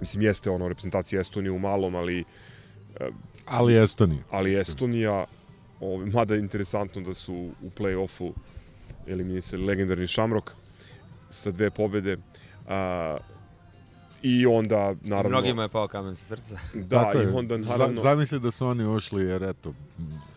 [0.00, 2.24] mislim, jeste ono reprezentacija Estonije u malom, ali
[3.46, 4.22] Ali Estonija.
[4.30, 5.24] ali Estonija,
[5.80, 8.32] ovaj, mada je interesantno da su u play-offu
[9.06, 10.52] eliminisali legendarni Šamrok
[11.30, 12.16] sa dve pobede.
[12.68, 13.16] A,
[14.22, 15.38] I onda, naravno...
[15.38, 16.58] Mnogima je pao kamen sa srca.
[16.74, 17.32] Da, Tako i je.
[17.32, 18.02] onda, naravno...
[18.02, 19.72] Zamisli da su oni ušli, jer eto,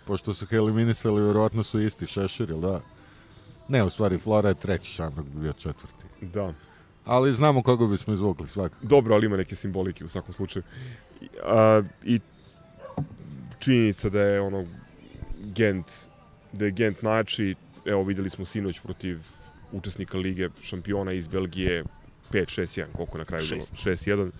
[0.07, 2.81] pošto su ih eliminisali, verovatno su isti šešir, ili da?
[3.67, 6.05] Ne, u stvari, Flora je treći, Šamrok bi bio četvrti.
[6.21, 6.53] Da.
[7.05, 8.85] Ali znamo koga bismo izvukli svakako.
[8.85, 10.63] Dobro, ali ima neke simbolike u svakom slučaju.
[11.21, 12.19] I, A, I
[13.59, 14.65] činjenica da je ono
[15.55, 15.91] Gent,
[16.53, 19.19] da je Gent najjači, evo videli smo sinoć protiv
[19.71, 21.83] učesnika Lige šampiona iz Belgije
[22.31, 23.61] 5-6-1, koliko na kraju bilo?
[23.61, 24.31] 6-1.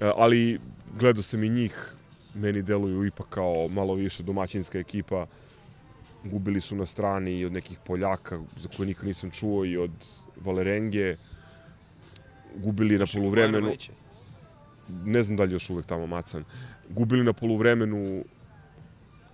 [0.00, 0.60] A, Ali
[0.98, 1.92] gledao sam i njih,
[2.34, 5.26] meni deluju ipak kao malo više domaćinska ekipa.
[6.24, 9.90] Gubili su na strani i od nekih Poljaka, za koje nikad nisam čuo, i od
[10.44, 11.16] Valerenge.
[12.56, 13.72] Gubili na poluvremenu
[15.04, 16.44] ne znam da li je još uvek tamo macan,
[16.88, 18.24] gubili na poluvremenu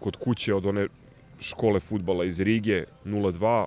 [0.01, 0.87] kod kuće od one
[1.41, 3.67] škole futbala iz Rige 0-2,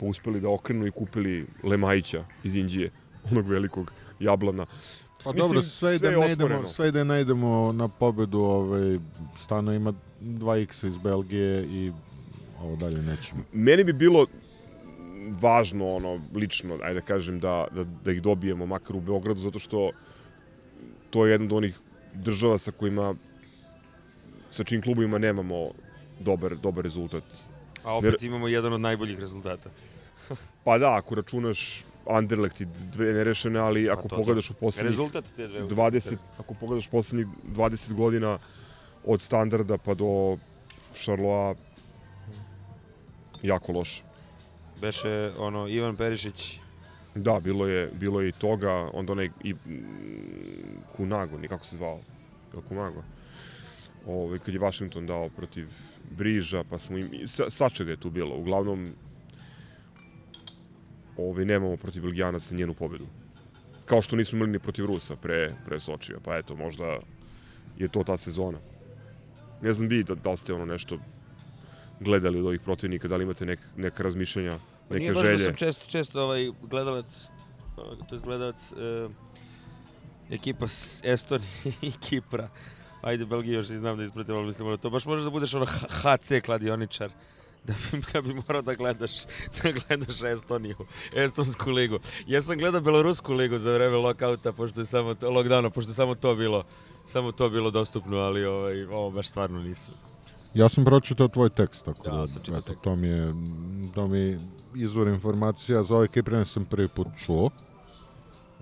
[0.00, 2.90] pa uspeli da okrenu i kupili Lemajića iz Indije,
[3.30, 4.66] onog velikog jablana.
[5.24, 8.38] Pa Mislim, dobro, sve da sve je ne idemo, sve da ne idemo na pobedu,
[8.38, 8.98] ovaj,
[9.44, 11.92] stano ima 2x iz Belgije i
[12.62, 13.42] ovo dalje nećemo.
[13.52, 14.26] Meni bi bilo
[15.28, 19.58] važno, ono, lično, ajde da kažem, da, da, da ih dobijemo makar u Beogradu, zato
[19.58, 19.90] što
[21.10, 21.78] to je jedna od onih
[22.14, 23.14] država sa kojima,
[24.50, 25.70] sa čim klubovima nemamo
[26.20, 27.24] dobar, dobar rezultat.
[27.84, 29.70] A opet imamo jedan od najboljih rezultata.
[30.64, 34.16] Pa da, ako računaš Anderlecht i dve nerešene, ali ako Pa to, to.
[34.16, 38.38] pogledaš u poslednjih Rezultat te dve 20, ako pogledaš poslednjih 20 godina
[39.04, 40.36] od standarda pa do
[40.94, 41.54] Šarloa,
[43.42, 44.09] jako loše.
[44.80, 46.58] Beše ono Ivan Perišić
[47.14, 49.54] Da, bilo je, bilo je i toga, onda onaj i
[50.96, 52.00] Kunago, nikako se zvao,
[52.52, 53.02] je li Kunago?
[54.06, 55.68] Ove, kad je Washington dao protiv
[56.10, 58.36] Briža, pa smo im, sa, svačega je tu bilo.
[58.36, 58.92] Uglavnom,
[61.16, 63.06] ove, nemamo protiv Belgijanaca njenu pobedu.
[63.86, 66.98] Kao što nismo imali ni protiv Rusa pre, pre Sočija, pa eto, možda
[67.78, 68.58] je to ta sezona.
[69.62, 70.98] Ne znam vi da, da ste ono nešto
[72.00, 74.58] gledali od ovih protivnika, da li imate nek, neka razmišljanja,
[74.90, 75.36] neke Nije baš želje.
[75.38, 77.28] da sam često, često ovaj gledalac,
[78.08, 79.08] to je gledalac e,
[80.30, 81.50] ekipa s Estonije
[81.82, 82.48] i Kipra.
[83.02, 85.54] Ajde, Belgiju još i znam da ispratim, ali mislim, ono, to baš možeš da budeš
[85.54, 87.10] ono HC kladioničar.
[87.64, 89.10] Da bi, da bi morao da gledaš,
[89.62, 90.76] da gledaš Estoniju,
[91.14, 91.98] Estonsku ligu.
[92.26, 95.94] Ja sam gledao Belorusku ligu za vreme lokauta, pošto je samo to, lockdowna, pošto je
[95.94, 96.64] samo to bilo,
[97.04, 99.94] samo to bilo dostupno, ali ovaj, ovo baš stvarno nisam.
[100.54, 102.82] Ja sam pročitao tvoj tekst, tako Da, da, eto, tekst.
[102.82, 103.34] to mi je,
[103.94, 104.38] to mi
[104.74, 105.82] izvor informacija.
[105.82, 107.50] Za ove Kiprene sam prvi put čuo.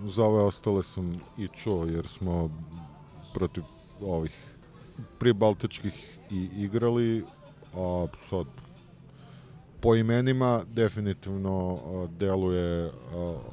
[0.05, 2.49] Za ove ostale sam i čuo, jer smo
[3.33, 3.63] protiv
[4.01, 4.55] ovih
[5.19, 7.25] pribaltičkih i igrali,
[7.75, 8.45] a sad
[9.81, 11.79] po imenima definitivno
[12.19, 12.91] deluje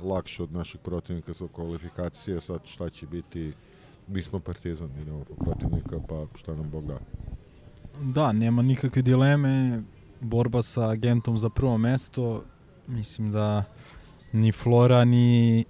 [0.02, 2.40] lakše od naših protivnika za kvalifikacije.
[2.40, 3.52] Sad šta će biti,
[4.08, 6.98] mi smo partizan, idemo po protivnika, pa šta nam Bog da.
[8.02, 9.82] Da, nema nikakve dileme.
[10.20, 12.42] Borba sa agentom za prvo mesto.
[12.86, 13.64] Mislim da
[14.32, 15.64] ni Flora ni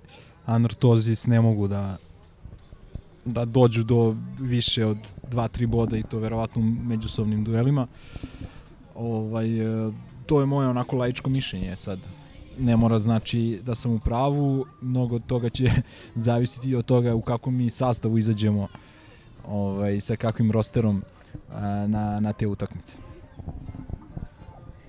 [0.47, 1.97] Anortozis ne mogu da
[3.25, 4.99] da dođu do više od
[5.31, 7.87] 2-3 boda i to verovatno u međusobnim duelima.
[8.95, 9.93] Ovaj, e,
[10.27, 11.99] to je moje onako laičko mišljenje sad.
[12.59, 15.71] Ne mora znači da sam u pravu, mnogo toga će
[16.15, 18.69] zavisiti od toga u kakvom mi sastavu izađemo
[19.49, 21.03] ovaj, sa kakvim rosterom
[21.87, 22.99] na, na te utakmice.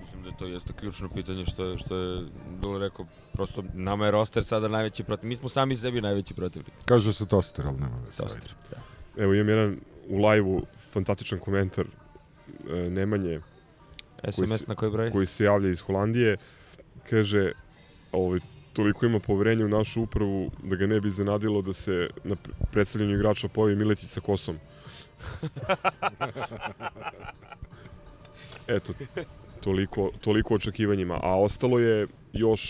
[0.00, 2.24] Mislim da to jeste ključno pitanje što je, što je
[2.62, 5.28] bilo rekao, prosto nama je roster sada najveći protiv.
[5.28, 6.72] Mi smo sami sebi najveći protivnik.
[6.84, 8.16] Kaže se toster, ali nema veze.
[8.16, 8.54] Toster.
[8.70, 8.76] Da.
[9.18, 9.76] Evo imam jedan
[10.08, 11.84] u live-u fantastičan komentar
[12.70, 13.40] e, Nemanje
[14.24, 15.10] SMS se- na koji broj?
[15.10, 16.36] koji se javlja iz Holandije.
[17.10, 17.52] Kaže,
[18.12, 18.40] ovaj,
[18.72, 22.52] toliko ima poverenja u našu upravu da ga ne bi iznenadilo da se na pre-
[22.72, 24.56] predstavljanju igrača pojavi Miletić sa kosom.
[28.66, 28.92] Eto,
[29.60, 31.20] toliko, toliko očekivanjima.
[31.22, 32.62] A ostalo je još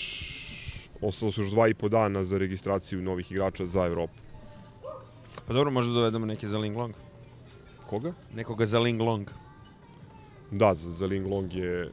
[1.00, 4.14] ostalo su još dva i po dana za registraciju novih igrača za Evropu.
[5.46, 6.94] Pa dobro, možda dovedemo neke za Ling Long.
[7.86, 8.12] Koga?
[8.34, 9.30] Nekoga za Ling Long.
[10.50, 11.90] Da, za, za Ling Long je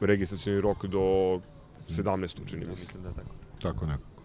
[0.00, 1.00] registracijni rok do
[1.88, 2.48] 17.
[2.50, 2.82] čini Ja, mi se.
[2.82, 3.34] mislim da je tako.
[3.62, 4.22] Tako nekako.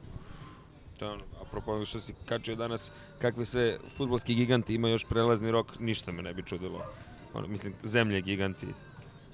[0.99, 5.51] To je ono, apropo što si kačio danas, kakve sve futbolski giganti ima još prelazni
[5.51, 6.85] rok, ništa me ne bi čudilo.
[7.33, 8.67] Ono, mislim, zemlje giganti.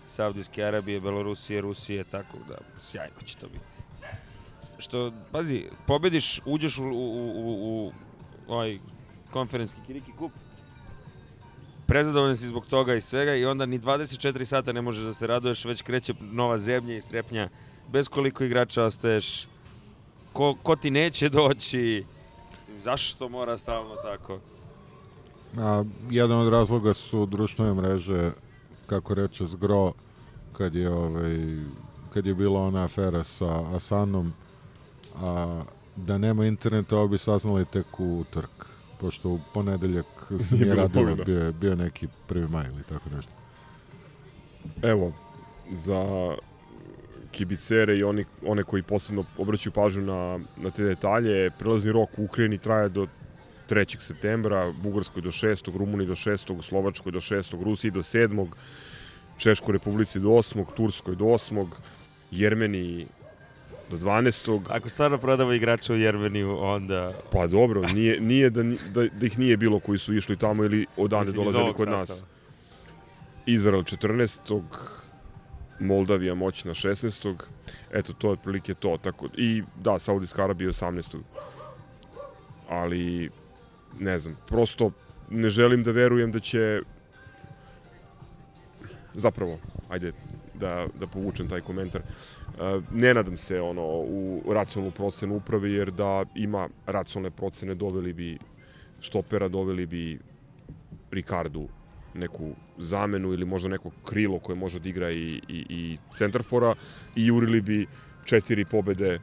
[0.08, 3.88] Saudijske Arabije, Belorusije, Rusije, tako da sjajno će to biti.
[4.78, 7.92] Što, pazi, pobediš, uđeš u, u, u, u
[8.48, 8.80] ovaj
[9.32, 10.32] konferenski Kiriki kup.
[11.88, 15.28] Prezadovoljan si zbog toga i svega i onda ni 24 sata ne možeš da se
[15.28, 17.50] raduješ, već kreće nova zemlja i strepnja.
[17.92, 19.48] Bez koliko igrača ostaješ,
[20.38, 22.06] ko, ko ti neće doći,
[22.80, 24.40] zašto mora stalno tako?
[25.58, 28.32] A, jedan od razloga su društvene mreže,
[28.88, 29.94] kako reče Zgro,
[30.54, 31.38] kad je, ovaj,
[32.10, 34.34] kad je bila ona afera sa Asanom,
[35.16, 35.62] a,
[35.96, 38.66] da nema interneta, ovo bi saznali tek u utork.
[39.00, 40.06] Pošto u ponedeljak
[40.40, 43.32] se Nije nije bilo radilo, bio, je- bio je neki prvi maj ili tako nešto.
[44.82, 45.12] Evo,
[45.72, 46.36] za
[47.32, 52.24] kibicere i oni, one koji posebno obraćaju pažnju na, na te detalje, prelazni rok u
[52.24, 53.08] Ukrajini traje do
[53.70, 54.02] 3.
[54.02, 55.78] septembra, Bugarskoj do 6.
[55.78, 56.62] Rumuniji do 6.
[56.62, 57.64] Slovačkoj do 6.
[57.64, 58.48] Rusiji do 7.
[59.38, 60.66] Češkoj republici do 8.
[60.76, 61.68] Turskoj do 8.
[62.32, 63.08] Jermeniji
[63.92, 64.62] do 12.
[64.70, 67.14] Ako stvarno prodamo igrača u Jermeniju, onda...
[67.32, 70.86] Pa dobro, nije, nije da, da, da ih nije bilo koji su išli tamo ili
[70.98, 72.00] odande mislim, dolazili kod nas.
[72.00, 72.28] sastava.
[73.46, 74.62] Izrael 14.
[75.80, 77.36] Moldavija moćna 16.
[77.92, 78.98] Eto, to je otprilike to.
[78.98, 81.18] Tako, I da, Saudijska Arabija 18.
[82.70, 83.30] Ali,
[84.00, 84.92] ne znam, prosto
[85.30, 86.82] ne želim da verujem da će
[89.14, 89.60] zapravo,
[89.90, 90.12] ajde
[90.54, 95.92] da, da povučem taj komentar, e, ne nadam se ono u racionalnu procenu uprave, jer
[95.92, 98.38] da ima racionalne procene doveli bi
[99.00, 100.20] štopera, doveli bi
[101.12, 101.68] Ricardu
[102.18, 106.76] neku zamenu ili možda neko krilo koje može da igra i, i, i centarfora
[107.16, 107.88] i jurili bi
[108.26, 109.20] četiri pobede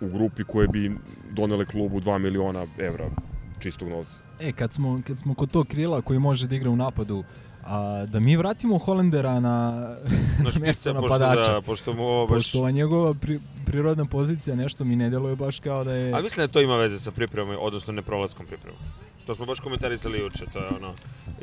[0.00, 0.92] u grupi koje bi
[1.30, 3.10] donele klubu 2 miliona evra
[3.58, 4.20] čistog novca.
[4.40, 7.24] E, kad smo, kad smo kod tog krila koji može da igra u napadu,
[7.64, 9.70] a, da mi vratimo Holendera na,
[10.44, 11.52] Na mesto pošto, napadača.
[11.52, 12.36] da, pošto mu ovo baš...
[12.36, 16.12] Pošto ova njegova pri, prirodna pozicija nešto mi ne deluje baš kao da je...
[16.12, 18.80] A mislim da to ima veze sa pripremom, odnosno neprolaskom pripremom.
[19.26, 20.94] To smo baš komentarisali juče, to je ono,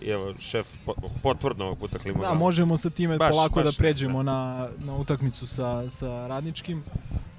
[0.07, 0.93] evo, šef po-
[1.23, 2.19] potvrdno ovog puta klima.
[2.21, 6.83] Da, možemo sa time Baš, polako baš, da pređemo na, na utakmicu sa, sa radničkim.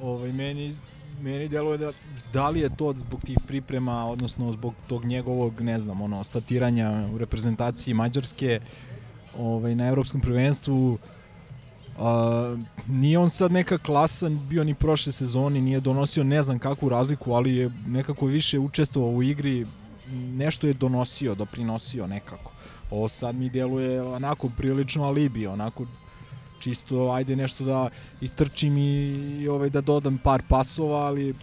[0.02, 0.76] Ovaj, meni,
[1.20, 1.92] meni deluje da
[2.32, 7.08] da li je to zbog tih priprema, odnosno zbog tog njegovog, ne znam, ono, statiranja
[7.14, 8.60] u reprezentaciji Mađarske
[9.38, 10.98] ovaj, na evropskom prvenstvu,
[11.98, 12.56] A,
[12.88, 17.32] nije on sad neka klasa bio ni prošle sezone, nije donosio ne znam kakvu razliku,
[17.32, 19.66] ali je nekako više učestvovao u igri,
[20.12, 22.52] nešto je donosio, doprinosio nekako.
[22.90, 25.86] Ovo sad mi deluje onako prilično alibi, onako
[26.58, 27.88] čisto ajde nešto da
[28.20, 28.92] istrčim i,
[29.40, 31.34] i ovaj da dodam par pasova, ali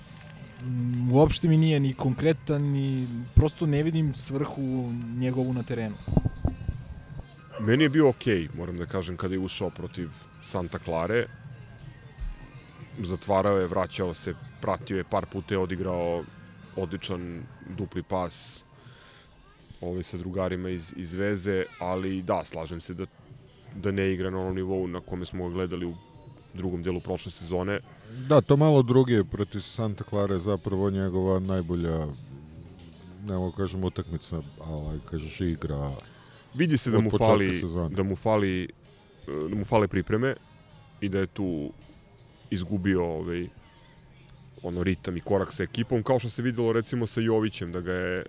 [0.62, 5.96] mm, uopšte mi nije ni konkretan ni prosto ne vidim svrhu njegovu na terenu.
[7.60, 10.10] Meni je bio okej, moram da kažem, kada je ušao protiv
[10.44, 11.28] Santa Clare.
[13.00, 16.24] Zatvarao je, vraćao se, pratio je, par puta je odigrao
[16.76, 17.44] odličan
[17.78, 18.64] dupli pas
[19.82, 23.06] ovaj, sa drugarima iz, iz veze, ali da, slažem se da,
[23.76, 25.94] da ne igra na onom nivou na kome smo ga gledali u
[26.54, 27.80] drugom delu prošle sezone.
[28.28, 32.08] Da, to malo drugi protiv Santa Clara je zapravo njegova najbolja
[33.26, 35.92] ne mogu kažem utakmica, ali kažeš igra.
[36.54, 37.96] Vidi se da mu fali sezone.
[37.96, 38.68] da mu fali e,
[39.50, 40.36] da mu fale pripreme
[41.02, 41.72] i da je tu
[42.50, 43.48] izgubio ovaj
[44.64, 47.94] ono ritam i korak sa ekipom kao što se videlo recimo sa Jovićem da ga
[47.94, 48.24] je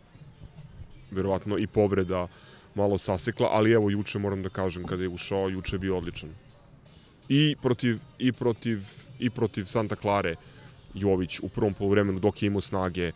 [1.10, 2.28] verovatno i povreda
[2.74, 6.30] malo sasekla, ali evo juče moram da kažem kada je ušao, juče je bio odličan.
[7.28, 8.82] I protiv i protiv
[9.18, 10.36] i protiv Santa Clare
[10.94, 13.12] Jović u prvom poluvremenu dok je imao snage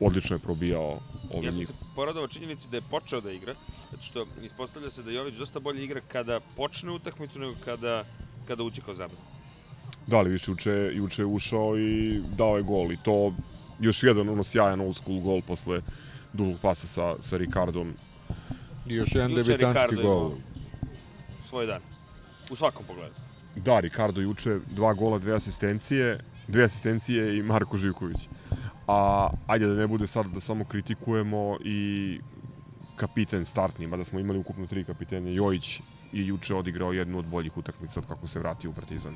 [0.00, 1.00] odlično je probijao
[1.32, 3.54] ove Ja sam se poradovao činjenici da je počeo da igra,
[3.90, 8.04] zato što ispostavlja se da Jović dosta bolje igra kada počne utakmicu nego kada,
[8.46, 9.35] kada uđe kao zamena.
[10.06, 13.32] Da li više juče, juče je ušao i dao je gol i to
[13.80, 15.80] još jedan ono sjajan old school gol posle
[16.32, 17.94] dugog pasa sa, sa Ricardom.
[18.86, 20.30] I još jedan Juče debitanski Ricardo gol.
[21.48, 21.80] Svoj dan.
[22.50, 23.14] U svakom pogledu.
[23.56, 28.28] Da, Ricardo juče dva gola, dve asistencije, dve asistencije i Marko Živković.
[28.88, 32.20] A ajde da ne bude sad da samo kritikujemo i
[32.96, 35.30] kapiten startni, mada smo imali ukupno tri kapitenja.
[35.30, 35.80] Jojić
[36.12, 39.14] je juče odigrao jednu od boljih utakmica od kako se vratio u Partizan.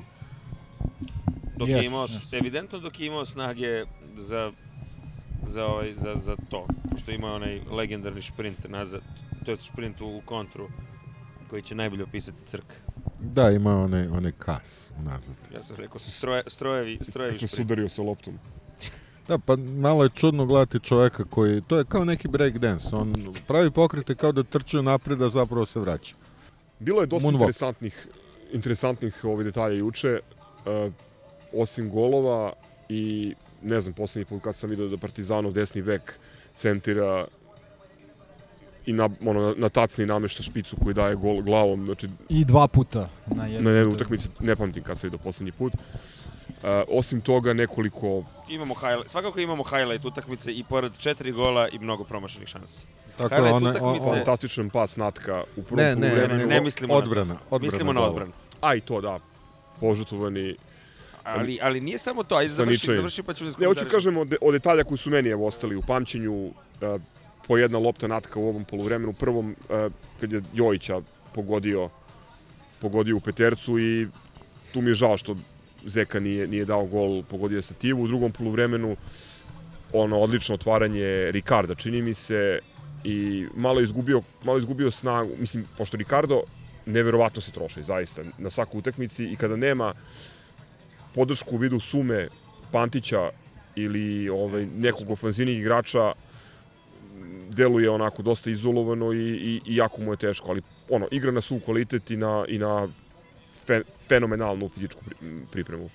[1.57, 2.33] Dok Jest, je imao, jest.
[2.33, 3.85] evidentno dok je imao snage
[4.17, 4.51] za
[5.47, 9.01] za, ovaj, za, za to, pošto ima onaj legendarni šprint nazad,
[9.45, 10.67] to je šprint u, u kontru,
[11.49, 12.65] koji će najbolje opisati crk.
[13.19, 15.35] Da, ima onaj, onaj kas unazad.
[15.53, 17.67] Ja sam rekao, stroje, strojevi, strojevi Što se šprint.
[17.67, 18.39] udario sa loptom.
[19.27, 23.13] Da, pa malo je čudno gledati čoveka koji, to je kao neki break dance, on
[23.47, 26.15] pravi pokrete kao da trče napred, a zapravo se vraća.
[26.79, 27.33] Bilo je dosta Moonwalk.
[27.39, 28.07] interesantnih,
[28.53, 30.19] interesantnih ovih detalja juče.
[30.65, 30.93] Uh,
[31.53, 32.53] osim golova
[32.89, 36.13] i ne znam, poslednji put kad sam vidio da Partizanov desni bek
[36.55, 37.27] centira
[38.85, 43.09] i na, ono, na, tacni namešta špicu koji daje gol glavom, znači I dva puta
[43.27, 43.69] na jednu.
[43.69, 45.73] na jednoj utakmici, ne pamtim kad se vidio poslednji put.
[45.73, 51.79] Uh, osim toga nekoliko Imamo highlight, svakako imamo highlight utakmice i pored četiri gola i
[51.79, 52.85] mnogo promašenih šansi.
[53.17, 56.37] Tako Highlight ona, utakmice- fantastičan pas Natka u prvom ne, ne, poluvremenu.
[56.37, 57.05] nego ne mislimo na to.
[57.05, 57.61] odbrana, odbrana.
[57.71, 58.31] Mislimo na odbranu.
[58.61, 59.19] A i to da,
[59.81, 60.55] požutovani.
[61.23, 64.25] Ali, ali nije samo to, ajde završi, završi pa ću da Ne, hoću kažem o,
[64.25, 66.45] de, o detalja koji su meni evo, ostali u pamćenju.
[66.45, 66.53] Uh,
[67.47, 69.13] po jedna lopta Natka u ovom poluvremenu.
[69.13, 71.01] Prvom, uh, kad je Jojića
[71.33, 71.89] pogodio,
[72.79, 74.07] pogodio u petercu i
[74.73, 75.35] tu mi je žao što
[75.85, 78.03] Zeka nije, nije dao gol, pogodio je stativu.
[78.03, 78.95] U drugom poluvremenu
[79.93, 82.59] ono odlično otvaranje Ricarda, čini mi se,
[83.03, 86.41] i malo izgubio, malo izgubio snagu, mislim, pošto Ricardo
[86.85, 89.93] neverovatno se troši, zaista, na svakoj utakmici i kada nema
[91.15, 92.27] podršku u vidu sume
[92.71, 93.29] Pantića
[93.75, 96.13] ili ovaj, nekog ofanzivnih igrača,
[97.49, 101.41] deluje onako dosta izolovano i, i, i jako mu je teško, ali ono, igra na
[101.41, 102.87] svu kvalitet i na, i na
[103.65, 105.01] fe, fenomenalnu fizičku
[105.51, 105.89] pripremu.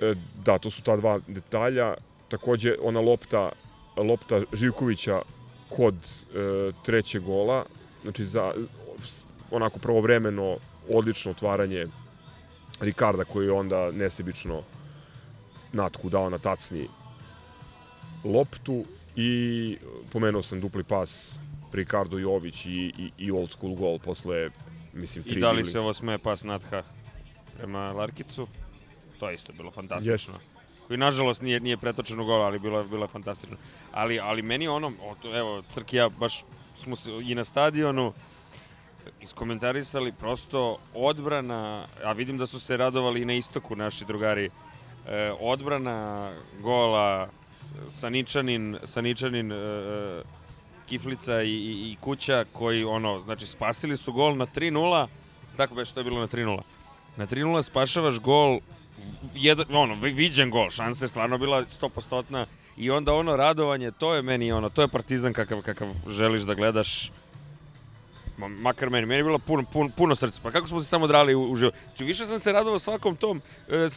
[0.00, 0.14] E,
[0.44, 1.94] da, to su ta dva detalja.
[2.28, 3.52] Takođe, ona lopta,
[3.96, 5.22] lopta Živkovića
[5.68, 7.64] kod e, trećeg gola,
[8.02, 8.52] znači za
[9.52, 10.56] onako pravovremeno
[10.90, 11.86] odlično otvaranje
[12.80, 14.62] Ricarda koji je onda nesebično
[15.72, 16.88] natku dao na tacni
[18.24, 18.84] loptu
[19.16, 19.76] i
[20.12, 21.34] pomenuo sam dupli pas
[21.72, 24.50] Ricardo Jović i, i, i old school gol posle
[24.92, 26.82] mislim tri I da li se ovo sme pas Natha
[27.56, 28.46] prema Larkicu?
[29.20, 30.34] To je isto bilo fantastično.
[30.86, 33.56] Koji nažalost nije nije pretočen u gol, ali bilo bilo fantastično.
[33.92, 34.92] Ali ali meni ono,
[35.34, 36.44] evo Crki ja baš
[36.76, 38.12] smo se i na stadionu
[39.20, 44.50] iskomentarisali prosto odbrana, a vidim da su se radovali i na istoku naši drugari.
[45.08, 47.28] E, odbrana gola
[47.88, 49.56] Saničanin, Saničanin e,
[50.88, 55.06] Kiflica i, i, i Kuća koji ono, znači spasili su gol na 3:0.
[55.56, 56.60] Tako već to je bilo na 3:0.
[57.16, 58.60] Na 3:0 spašavaš gol
[59.34, 64.14] jedan ono vi- viđen gol, šansa je stvarno bila 100% i onda ono radovanje, to
[64.14, 67.10] je meni ono, to je Partizan kakav kakav želiš da gledaš.
[68.36, 70.40] Ma, makar meni, meni je bilo puno, puno, puno srca.
[70.42, 71.72] Pa kako smo se samo drali u, u živo.
[71.84, 73.88] Znači, više sam se radovao svakom tom, e,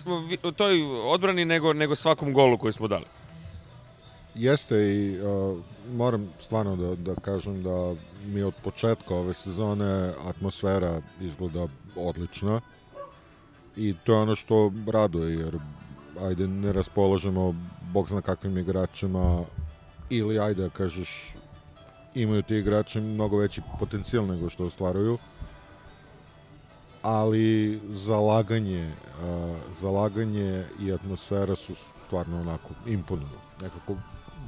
[0.56, 3.06] toj odbrani nego, nego svakom golu koji smo dali.
[4.36, 5.58] Jeste i uh,
[5.92, 7.96] moram stvarno da, da kažem da
[8.26, 12.62] mi od početka ove sezone atmosfera izgleda odlična
[13.78, 15.58] i to je ono što raduje jer
[16.22, 17.56] ajde ne raspolažemo
[17.94, 19.44] bog zna kakvim igračima
[20.10, 21.36] ili ajde da kažeš
[22.16, 25.18] imaju ti igrači mnogo veći potencijal nego što ostvaruju
[27.02, 31.76] ali zalaganje uh, zalaganje i atmosfera su
[32.08, 33.96] stvarno onako imponuju nekako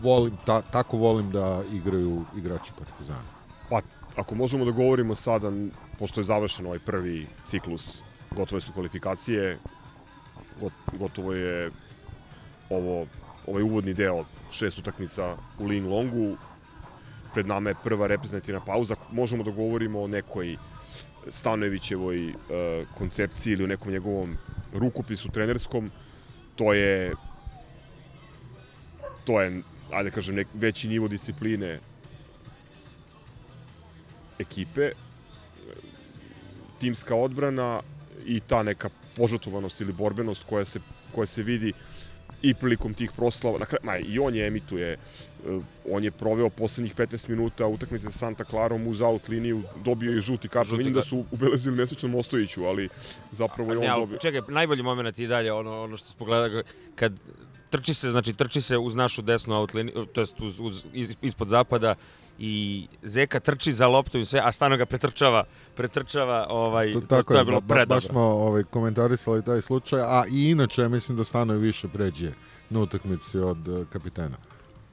[0.01, 3.30] volim, ta, tako volim da igraju igrači Partizana.
[3.69, 3.82] Pa,
[4.15, 5.51] ako možemo da govorimo sada,
[5.99, 8.03] pošto je završen ovaj prvi ciklus,
[8.36, 9.60] gotove su kvalifikacije,
[10.62, 11.71] got, gotovo je
[12.69, 13.06] ovo,
[13.47, 16.38] ovaj uvodni deo šest utakmica u Ling Longu,
[17.38, 20.56] pred nama je prva reprezentativna pauza, možemo da govorimo o nekoj
[21.30, 22.34] Stanojevićevoj e,
[22.97, 24.38] koncepciji ili o nekom njegovom
[24.73, 25.91] rukopisu trenerskom,
[26.56, 27.13] to je
[29.26, 31.80] to je, ajde kažem, nek, veći nivo discipline
[34.39, 34.89] ekipe,
[36.80, 37.82] timska odbrana
[38.26, 40.80] i ta neka požrtvovanost ili borbenost koja se,
[41.15, 41.73] koja se vidi
[42.41, 43.58] i prilikom tih proslava.
[43.60, 48.06] Na kraju, ma, i on je emituje, eh, on je proveo poslednjih 15 minuta utakmice
[48.06, 50.78] sa Santa Clarom uz out liniju, dobio je žuti karton.
[50.78, 52.89] Vidim da su ubelezili nesrećnom Ostojiću, ali
[53.32, 54.17] zapravo je on ali dobio.
[54.17, 56.63] čekaj, najbolji moment i dalje, ono, ono što smo gledali,
[56.95, 57.13] kad
[57.69, 61.47] trči se, znači trči se uz našu desnu outliniju, to jest uz, uz, is- ispod
[61.50, 61.95] zapada
[62.39, 65.43] i Zeka trči za loptu i sve, a Stano ga pretrčava,
[65.76, 67.95] pretrčava, ovaj, To, tako to je je, bilo ba, predobro.
[67.95, 72.32] baš smo ovaj, komentarisali taj slučaj, a i inače mislim da Stanoje više pređe
[72.69, 74.38] na utakmici od uh, kapitena.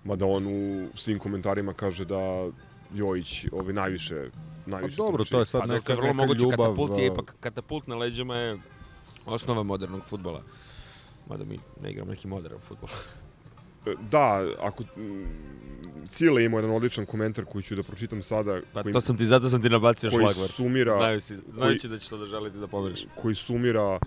[0.05, 2.49] Mada on u svim komentarima kaže da
[2.95, 4.31] Jojić ovaj, najviše,
[4.65, 5.33] Pa najviše dobro, trči.
[5.33, 6.57] to je sad Pa neka, je vrlo neka moguće, ljubav.
[6.59, 8.59] katapult je uh, ipak, katapult na leđima je
[9.27, 10.43] osnova modernog futbola.
[11.29, 12.89] Mada mi ne igramo neki modern futbol.
[14.03, 15.25] Da, ako mm,
[16.09, 19.27] Cile ima jedan odličan komentar koji ću da pročitam sada, Pa koji, to sam ti,
[19.27, 20.53] zato sam ti nabacio koji šlagvort.
[20.53, 23.07] sumira- Znaju si, znajući da ćeš to da želiti da pobediš.
[23.17, 23.99] koji sumira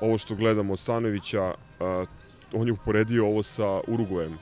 [0.00, 2.04] ovo što gledamo od Stanovića, a,
[2.52, 4.38] on je uporedio ovo sa Uruguajem,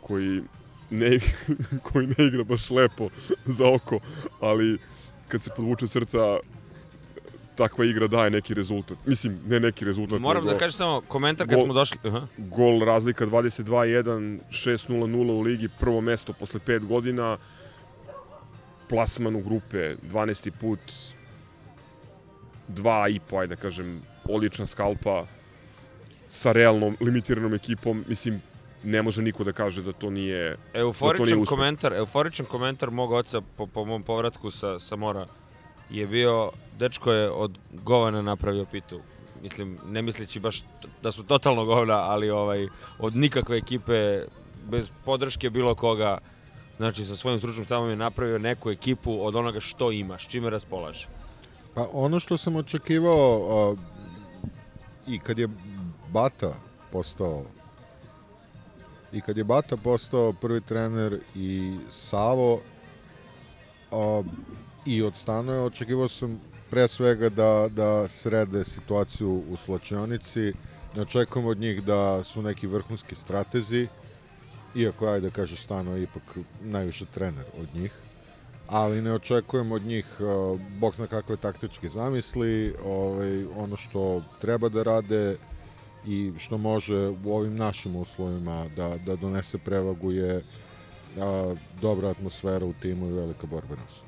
[0.00, 0.42] koji
[0.90, 1.18] ne,
[1.92, 3.08] koji ne igra baš lepo
[3.46, 4.00] za oko,
[4.40, 4.78] ali
[5.28, 6.38] kad se podvuče crta
[7.54, 8.98] takva igra daje neki rezultat.
[9.06, 11.98] Mislim, ne neki rezultat, Moram nego da kažem samo komentar kad Gol- smo došli.
[12.04, 12.26] Aha.
[12.36, 17.36] gol razlika 22-1, 6-0-0 u ligi, prvo mesto posle 5 godina,
[18.88, 20.50] plasman u grupe, 12.
[20.60, 20.80] put,
[22.68, 25.26] dva i po, ajde da kažem, odlična skalpa
[26.28, 28.04] sa realnom, limitiranom ekipom.
[28.08, 28.42] Mislim,
[28.84, 30.50] ne može niko da kaže da to nije...
[30.50, 34.96] Da to Euforičan nije komentar, euforičan komentar mog oca po, po mom povratku sa, sa
[34.96, 35.26] mora
[35.96, 39.00] je bio, dečko je od govana napravio pitu.
[39.42, 40.62] Mislim, ne misleći baš
[41.02, 42.68] da su totalno govna, ali ovaj,
[42.98, 44.24] od nikakve ekipe,
[44.70, 46.18] bez podrške bilo koga,
[46.76, 50.50] znači sa svojim stručnim stavom je napravio neku ekipu od onoga što ima, s čime
[50.50, 51.08] raspolaže.
[51.74, 53.74] Pa ono što sam očekivao a,
[55.06, 55.48] i kad je
[56.12, 56.54] Bata
[56.92, 57.44] postao
[59.12, 62.60] i kad je Bata postao prvi trener i Savo
[63.90, 64.22] a,
[64.86, 70.52] i od Stanoje očekivao sam pre svega da, da srede situaciju u slačionici
[70.96, 73.88] ne očekujem od njih da su neki vrhunski stratezi
[74.74, 76.22] iako ajde da Stano je ipak
[76.62, 77.92] najviše trener od njih
[78.66, 84.68] ali ne očekujem od njih uh, bog zna kakve taktičke zamisli, ovaj, ono što treba
[84.68, 85.36] da rade
[86.06, 90.42] i što može u ovim našim uslovima da, da donese prevagu je
[91.20, 94.03] a, dobra atmosfera u timu i velika borbenost.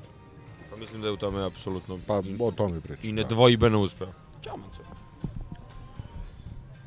[0.79, 3.09] Mislim da je u tome apsolutno Pa i, o tome pričam.
[3.09, 3.15] i da.
[3.15, 4.13] nedvojbeno uspeo.
[4.43, 4.81] Ćao, Manco.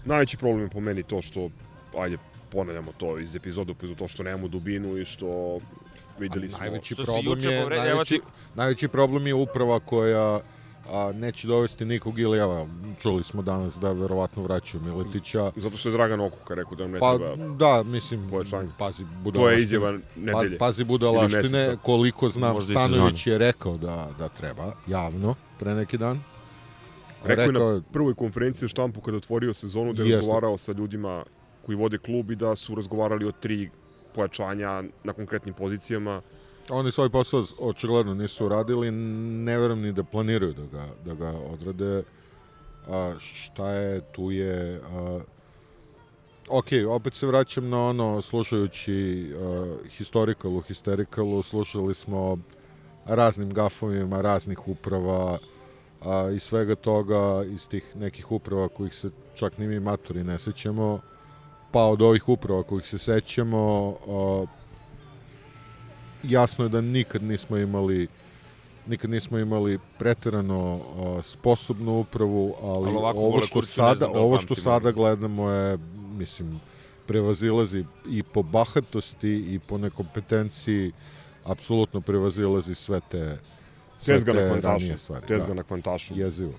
[0.05, 1.51] Najveći problem je po meni to što,
[1.99, 2.18] ajde,
[2.53, 5.59] ponavljamo to iz epizoda u epizodu, to što nemamo dubinu i što
[6.18, 6.59] videli smo...
[6.59, 8.20] Najveći problem je najveći,
[8.55, 10.41] najveći problem je uprava koja
[10.93, 12.68] a, neće dovesti nikog ili evo,
[13.03, 15.53] čuli smo danas da verovatno vraćaju Miletića.
[15.57, 17.49] Zato što je Dragan Okuka rekao da ne Pa treba...
[17.55, 18.68] da, mislim, pojačanje.
[18.78, 19.61] pazi, To budalaštine.
[19.61, 20.59] je izjava nedelje.
[20.59, 25.99] Pa, pazi budalaštine, koliko znam, Možda Stanović je rekao da, da treba, javno, pre neki
[25.99, 26.20] dan.
[27.24, 31.24] Rekao je na prvoj konferenciji štampu kada otvorio sezonu da je razgovarao sa ljudima
[31.66, 33.70] koji vode klub i da su razgovarali o tri
[34.14, 36.22] pojačanja na konkretnim pozicijama.
[36.68, 41.32] Oni svoj posao očigledno nisu uradili, ne verujem ni da planiraju da ga, da ga
[41.52, 42.02] odrade.
[42.88, 44.80] A, šta je, tu je...
[44.92, 45.20] A,
[46.48, 52.38] ok, opet se vraćam na ono, slušajući a, historikalu, histerikalu, slušali smo
[53.04, 55.38] raznim gafovima, raznih uprava
[56.00, 60.38] a, i svega toga iz tih nekih uprava kojih se čak ni mi maturi ne
[60.38, 61.00] sećamo,
[61.72, 64.59] pa od ovih uprava kojih se sećamo, a,
[66.23, 68.09] jasno je da nikad nismo imali
[68.87, 74.18] nikad nismo imali preterano uh, sposobnu upravu, ali, Ali ovako ovo što sada znam da
[74.18, 75.79] ovo što sada gledamo je
[76.18, 76.61] mislim
[77.07, 80.93] prevazilazi i po bahatosti i po nekompetenciji
[81.45, 83.39] apsolutno prevazilazi sve te
[83.99, 84.73] sve Tezga na te kvantašu.
[84.73, 85.27] ranije stvari.
[85.27, 86.14] Tezga na kvantašu.
[86.14, 86.53] Da, jezivo.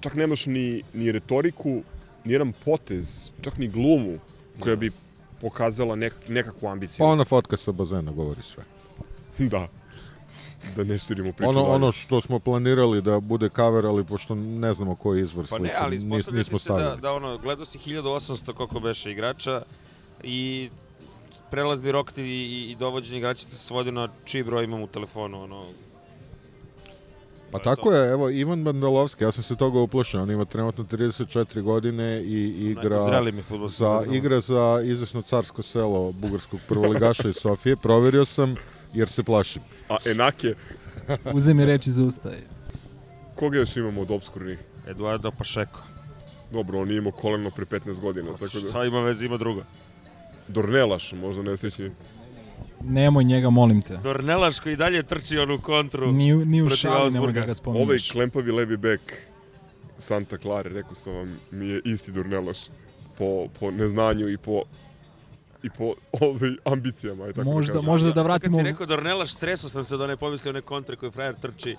[0.00, 1.82] Čak nemaš ni, ni retoriku,
[2.24, 4.18] ni jedan potez, čak ni glumu
[4.60, 4.90] koja bi
[5.40, 6.98] pokazala nek, nekakvu ambiciju.
[6.98, 8.64] Pa ona fotka sa bazena govori sve.
[9.50, 9.68] da.
[10.76, 11.74] Da ne širimo priču Ono, dalje.
[11.74, 15.48] ono što smo planirali da bude cover, ali pošto ne znamo koji je izvor Pa
[15.48, 17.00] slike, ne, ali nis- nismo da, stavili.
[17.00, 19.62] da ono, gledao si 1800 koliko beše igrača
[20.22, 20.70] i
[21.50, 25.42] prelazni rok ti i, i dovođenje igrača se svodi na čiji broj imam u telefonu,
[25.42, 25.64] ono,
[27.52, 30.44] Pa To je tako je, evo, Ivan Bandalovski, ja sam se toga uplašao, on ima
[30.44, 33.22] trenutno 34 godine i igra
[33.68, 37.76] za, igra za izvesno carsko selo bugarskog prvoligaša iz Sofije.
[37.76, 38.54] Proverio sam,
[38.94, 39.62] jer se plašim.
[39.88, 40.54] A Enake,
[41.34, 42.30] Uze mi reč iz usta.
[43.34, 44.58] koga još imamo od obskurnih?
[44.86, 45.80] Eduardo Pašeko.
[46.52, 48.68] Dobro, on je imao koleno pre 15 godina, tako da...
[48.70, 49.62] Šta ima veze, ima drugo.
[50.48, 51.90] Dornelaš, možda nesrećni.
[52.80, 53.96] Nemoj njega, molim te.
[53.96, 56.12] Dornelaš koji dalje trči onu kontru.
[56.12, 58.10] Ni, ni u šali nemoj da ga Ovaj spominješ.
[58.10, 59.00] klempavi levi bek
[59.98, 62.58] Santa Clara, rekao sam vam, mi je isti Dornelaš
[63.18, 64.62] po, po neznanju i po
[65.62, 67.86] i po ovaj, ambicijama, aj tako Možda- da kažem.
[67.86, 68.56] možda da Kad vratimo...
[68.56, 71.76] si rekao Dornelaš, stresao sam se od one pomisli one kontre koje frajer trči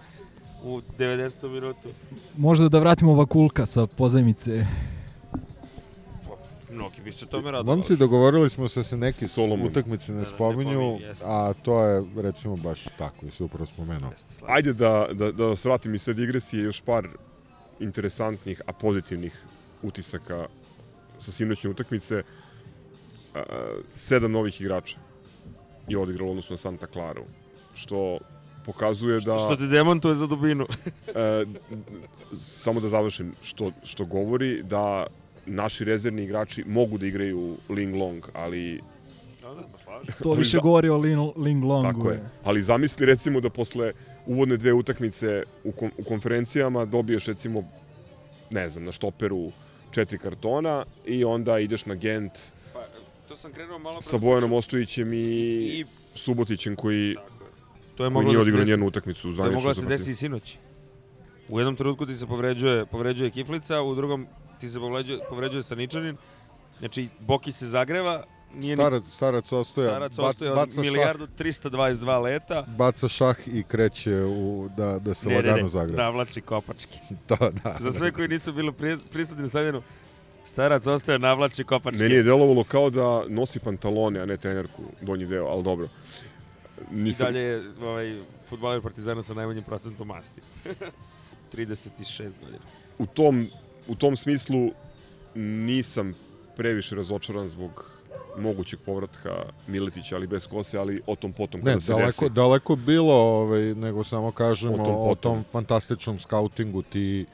[0.63, 1.49] u 90.
[1.49, 1.89] minutu.
[2.37, 4.65] Možda da vratimo Vakulka sa pozajmice.
[6.71, 7.77] Mnogi bi se tome radovali.
[7.77, 9.67] Momci, dogovorili smo se da se neki Solomon.
[9.67, 13.65] utakmice ne Da, da, ne spominju, a to je recimo baš tako, i se upravo
[13.65, 14.11] spomenuo.
[14.47, 17.07] Ajde da, da, da vas vratim iz sve digresije, još par
[17.79, 19.43] interesantnih, a pozitivnih
[19.83, 20.47] utisaka
[21.19, 22.23] sa sinoćne utakmice.
[23.35, 23.43] A,
[23.89, 24.97] sedam novih igrača
[25.87, 27.23] je odigralo odnosno na Santa Claru,
[27.73, 28.17] što
[28.65, 29.39] pokazuje da...
[29.39, 30.65] Što te demontuje za dubinu.
[31.07, 31.45] E,
[32.57, 35.07] samo da završim, što, što govori da
[35.49, 38.81] naši rezervni igrači mogu da igraju Ling Long, ali
[40.23, 41.93] To više govori o Lin, Ling Longu.
[41.93, 42.23] Tako je.
[42.43, 43.91] Ali zamisli recimo da posle
[44.25, 47.63] uvodne dve utakmice u, kom, u konferencijama dobiješ recimo,
[48.49, 49.51] ne znam, na štoperu
[49.91, 52.31] četiri kartona i onda ideš na Gent
[52.73, 52.79] Pa,
[53.27, 54.01] to sam krenuo malo...
[54.01, 55.85] sa Bojanom Ostojićem i, I
[56.15, 57.15] Subotićem koji,
[57.95, 58.71] to je koji moglo nije da se odigrao desi.
[58.71, 59.35] njenu utakmicu.
[59.35, 60.57] To je moglo da se desi i sinoć.
[61.49, 64.27] U jednom trenutku ti se povređuje, povređuje Kiflica, u drugom
[64.59, 66.17] ti se povređuje, povređuje Saničanin.
[66.79, 71.27] Znači, Boki se zagreva, nije ni Starac, starac ostoja, starac ba- ostoje od baca, milijardu
[71.29, 71.69] 322
[72.19, 72.55] leta.
[72.57, 76.03] šah, baca šah i kreće u, da, da se Ne, ne, lagano ne, zagreba.
[76.03, 76.97] navlači kopački.
[77.27, 77.77] To, da.
[77.79, 79.81] Za sve koji nisu bili pri, prisutni na stadionu,
[80.45, 82.03] starac ostaje navlači kopački.
[82.03, 85.87] Meni je delovalo kao da nosi pantalone, a ne trenerku, donji deo, ali dobro.
[86.91, 88.17] I Nisam, dalje je ovaj,
[88.49, 90.41] futbaler Partizana sa najmanjim procentom masti.
[91.53, 91.89] 36
[92.41, 92.63] godina.
[92.99, 93.47] u, tom,
[93.89, 94.71] u tom smislu
[95.35, 96.13] nisam
[96.57, 97.91] previše razočaran zbog
[98.37, 99.29] mogućeg povratka
[99.67, 102.33] Miletića, ali bez kose, ali o tom potom kada Ne, se daleko, desi.
[102.35, 105.43] daleko bilo, ovaj, nego samo kažemo O o tom tom, potom.
[105.51, 107.25] fantastičnom skautingu ti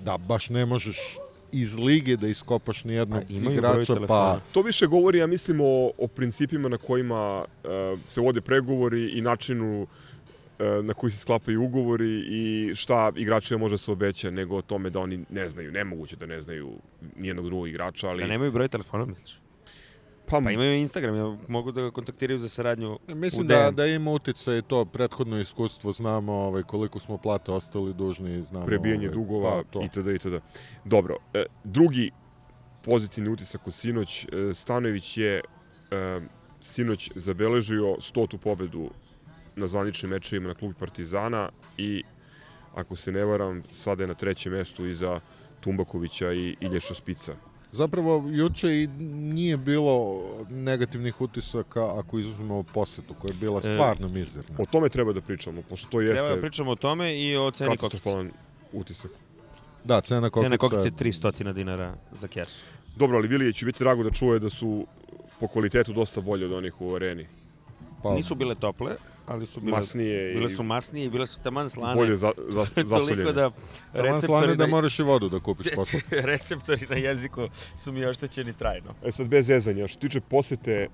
[0.00, 1.18] da baš ne možeš
[1.52, 5.64] iz lige da iskopaš ni jednog igrača, pa To više govori, ja mislim, o,
[5.98, 7.68] o principima na kojima e,
[8.06, 9.86] se vode pregovori i načinu e,
[10.82, 15.00] na koji se sklapaju ugovori i šta igračima može se obeća, nego o tome da
[15.00, 16.72] oni ne znaju, nemoguće da ne znaju
[17.16, 18.22] nijednog drugog igrača, ali...
[18.22, 19.40] Da nemaju broj telefona, misliš?
[20.30, 23.86] pa, Pa imaju Instagram, ja mogu da ga kontaktiraju za saradnju Mislim u da, da
[23.86, 28.66] ima uticaj i to prethodno iskustvo, znamo ovaj, koliko smo plate ostali dužni, znamo...
[28.66, 29.82] prebijanje ovaj, dugova pa, to.
[29.84, 30.06] itd.
[30.06, 30.34] itd.
[30.84, 32.10] Dobro, e, drugi
[32.82, 35.40] pozitivni utisak od sinoć, e, Stanojević je
[35.90, 36.20] e,
[36.60, 38.90] sinoć zabeležio stotu pobedu
[39.60, 41.48] na zvaničnim mečevima na klubu Partizana
[41.78, 42.02] i
[42.74, 45.20] ako se ne varam, sada je na trećem mestu iza
[45.60, 47.34] Tumbakovića i Ilješa Spica.
[47.72, 54.08] Zapravo, juče i nije bilo negativnih utisaka ako izuzmemo posetu, koja je bila E, stvarno
[54.08, 54.56] mizerna.
[54.58, 57.50] O tome treba da pričamo, pošto to Treba da jeste pričamo o tome i o
[57.50, 57.86] ceni kokice.
[57.86, 58.30] katastrofalan
[58.72, 59.10] utisak.
[59.84, 60.44] Da, cena kokica...
[60.44, 62.64] Cena kokice 300 dinara za kesu.
[62.96, 64.86] Dobro, ali Vilije će biti drago da čuje da su
[65.40, 67.26] po kvalitetu dosta bolje od onih u areni.
[68.02, 68.96] Pa, Nisu bile tople,
[69.26, 71.94] ali su bile, Masnije bile i su masnije i bile su taman slane.
[71.94, 73.32] bolje za, za, Toliko zasoljene.
[73.32, 76.00] da Taman slane receptori, da moraš i vodu da kupiš posle.
[76.32, 78.94] receptori na jeziku su mi oštećeni trajno.
[79.04, 80.88] E sad bez zezanja, što tiče posete,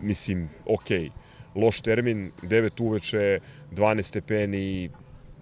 [0.00, 1.10] mislim, okej,
[1.54, 4.90] loš termin, 9 uveče, 12 stepeni,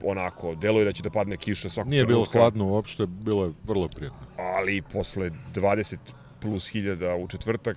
[0.05, 3.53] onako, deluje da će da padne kiša svakog Nije bilo trenutka, hladno uopšte, bilo je
[3.67, 4.19] vrlo prijatno.
[4.37, 5.97] Ali posle 20
[6.41, 7.77] plus hiljada u četvrtak,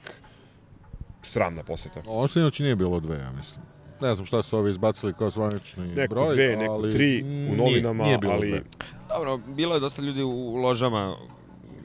[1.24, 2.02] sramna poseta.
[2.06, 3.66] Ovo sinoć nije bilo dve, ja mislim.
[4.02, 7.26] Ne znam šta su ovi izbacili kao zvanični Neko broj, dve, neko ali tri u
[7.26, 8.62] nije- novinama, nije bilo ali dve.
[9.10, 11.18] Dobro, bilo je dosta ljudi u ložama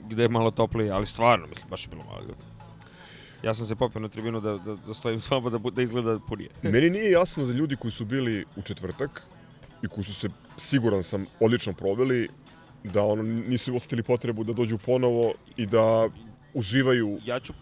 [0.09, 2.41] gde je malo toplije, ali stvarno, mislim, baš je bilo malo ljudi.
[3.43, 6.19] Ja sam se popio na tribinu da, da, da stojim s vama da, da izgleda
[6.19, 6.51] punije.
[6.73, 9.23] Meni nije jasno da ljudi koji su bili u četvrtak
[9.83, 12.29] i koji su se, siguran sam, odlično proveli,
[12.85, 16.09] da ono, nisu osetili potrebu da dođu ponovo i da
[16.55, 17.53] uživaju Ja ću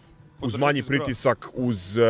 [0.41, 2.03] uz manji pritisak, uz uh,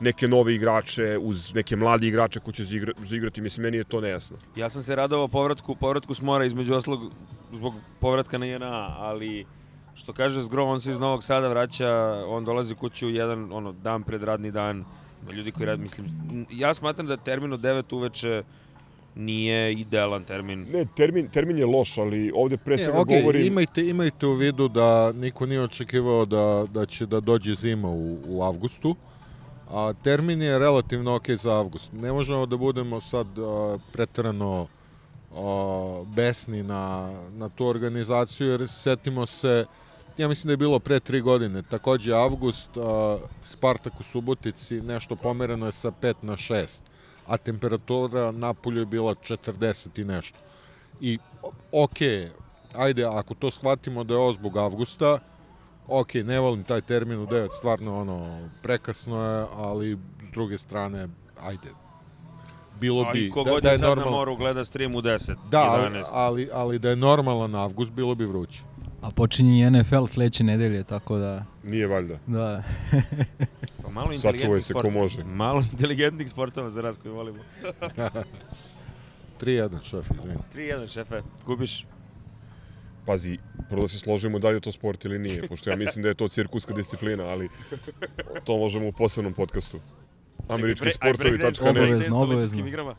[0.00, 3.40] neke nove igrače, uz neke mladi igrače koji će zaigra, zaigrati.
[3.40, 4.36] Mislim, meni je to nejasno.
[4.56, 7.12] Ja sam se radovao povratku, povratku s mora između oslog
[7.52, 9.46] zbog povratka na JNA, ali
[9.94, 14.02] što kaže Zgro, on se iz Novog Sada vraća, on dolazi kuću jedan ono, dan
[14.02, 14.84] pred radni dan.
[15.32, 16.06] Ljudi koji rad, mislim,
[16.50, 18.42] ja smatram da termin od 9 uveče
[19.14, 20.66] nije idealan termin.
[20.72, 23.46] Ne, termin, termin je loš, ali ovde pre svega okej, govorim...
[23.46, 28.18] imajte, imajte u vidu da niko nije očekivao da, da će da dođe zima u,
[28.26, 28.96] u avgustu,
[29.70, 31.92] a termin je relativno ok za avgust.
[31.92, 34.66] Ne možemo da budemo sad a, pretrano
[35.36, 39.64] a, besni na, na tu organizaciju, jer setimo se,
[40.18, 45.16] ja mislim da je bilo pre tri godine, takođe avgust, a, Spartak u Subotici, nešto
[45.16, 46.80] pomereno je sa 5 na 6,
[47.26, 50.38] a temperatura napolju je bila 40 i nešto.
[51.00, 51.18] I
[51.72, 51.96] ok,
[52.74, 55.18] ajde, ako to shvatimo da je ovo zbog avgusta,
[55.88, 59.98] ok, ne volim taj termin u 9, stvarno ono, prekasno je, ali
[60.28, 61.08] s druge strane,
[61.40, 61.68] ajde,
[62.80, 65.02] bilo Ali bi, da, kogod da je je sad na normalno, moru gleda stream u
[65.02, 66.04] 10, da, ali, 11.
[66.12, 68.62] ali, ali da je normalan avgust, bilo bi vruće.
[69.02, 71.44] A počinje i NFL sledeće nedelje, tako da...
[71.64, 72.18] Nije valjda.
[72.26, 72.62] Da.
[73.82, 75.02] Pa malo Sačuvaj inteligentnih se ko sportova.
[75.02, 75.24] može.
[75.24, 77.38] Malo inteligentnih sportova za nas koji volimo.
[79.40, 80.34] 3-1, šef, izvini.
[80.54, 81.86] 3-1, šefe, gubiš.
[83.06, 83.38] Pazi,
[83.68, 86.08] prvo da se složimo da li je to sport ili nije, pošto ja mislim da
[86.08, 87.48] je to cirkuska disciplina, ali
[88.44, 89.80] to možemo u posebnom podcastu.
[90.48, 91.70] Američki Čekaj, aj, sportovi, tačka ne.
[91.70, 92.66] Obavezno, obavezno.
[92.66, 92.94] igrama.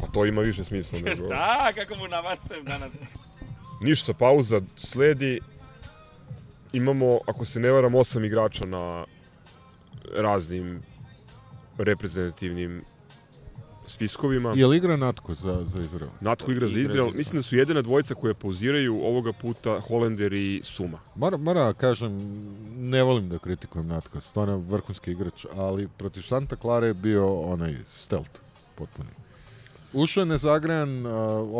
[0.00, 0.98] Pa to ima više smisla.
[1.04, 1.28] Nego.
[1.28, 2.92] Da, kako mu nabacujem danas.
[3.80, 5.40] Ništa, pauza sledi.
[6.72, 9.04] Imamo, ako se ne varam, osam igrača na
[10.16, 10.82] raznim
[11.78, 12.82] reprezentativnim
[13.86, 14.52] spiskovima.
[14.56, 16.10] Je li igra Natko za, za Izrael?
[16.20, 17.10] Natko igra za Igra za Izrael.
[17.14, 20.98] Mislim da su jedina dvojica koje pauziraju ovoga puta Holender i Suma.
[21.14, 22.18] Mora, mora kažem,
[22.76, 27.76] ne volim da kritikujem Natka, stvarno vrhunski igrač, ali protiv Santa Clara je bio onaj
[27.92, 28.40] stealth
[28.74, 29.10] potpuni.
[29.98, 31.12] Ušao je nezagrejan, uh,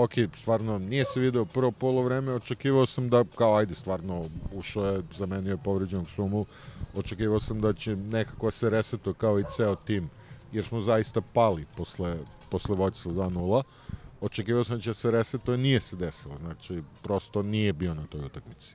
[0.04, 5.02] ok, stvarno nije se video prvo polovreme, očekivao sam da, kao ajde, stvarno ušao je,
[5.16, 6.46] zamenio je povređenog sumu,
[6.94, 10.10] očekivao sam da će nekako se resetuje kao i ceo tim,
[10.52, 12.16] jer smo zaista pali posle,
[12.50, 13.62] posle vođstva 2-0.
[14.20, 18.20] Očekivao sam da će se resetuje, nije se desilo, znači prosto nije bio na toj
[18.20, 18.74] utakmici.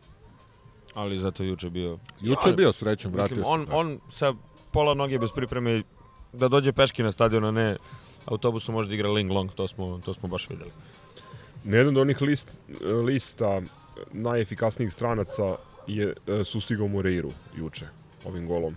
[0.93, 1.97] Ali zato juče bio...
[2.21, 3.51] Juče je bio srećan, vratio Mislim, se.
[3.53, 3.75] on, da.
[3.77, 4.33] on sa
[4.71, 5.83] pola noge bez pripreme
[6.33, 7.77] da dođe peški na stadion, a ne
[8.25, 10.71] autobusom može da igra Ling Long, to smo, to smo baš videli.
[11.63, 12.57] Na jedan od onih list,
[13.05, 13.61] lista
[14.11, 15.55] najefikasnijih stranaca
[15.87, 17.87] je e, sustigao Moreiru juče
[18.25, 18.75] ovim golom.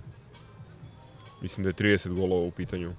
[1.42, 2.92] Mislim da je 30 golova u pitanju.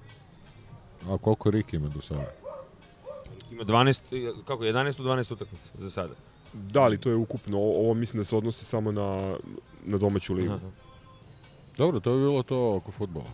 [1.08, 2.32] A koliko Riki ima do sada?
[3.52, 6.14] Ima 12, kako, 11 u 12 utakmica za sada.
[6.52, 7.58] Da, ali to je ukupno.
[7.58, 9.36] Ovo mislim da se odnosi samo na,
[9.84, 10.52] na domaću ligu.
[10.52, 10.70] Aha.
[11.76, 13.30] Dobro, to je bilo to oko futbola.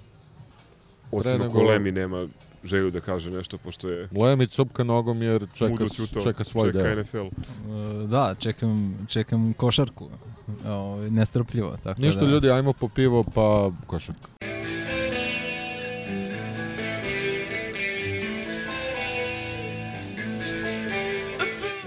[1.12, 2.28] Osim Pre ako Lemi nema
[2.64, 5.84] želju da kaže nešto, pošto je Lemi cupka nogom jer čeka,
[6.22, 7.02] čeka svoj čeka deo.
[7.02, 7.18] NFL.
[7.18, 10.08] E, Da, čekam, čekam košarku.
[10.66, 11.76] Ovaj, nestrpljivo.
[11.82, 14.28] Tako Ništa da, ljudi, ajmo po pivo pa košarka.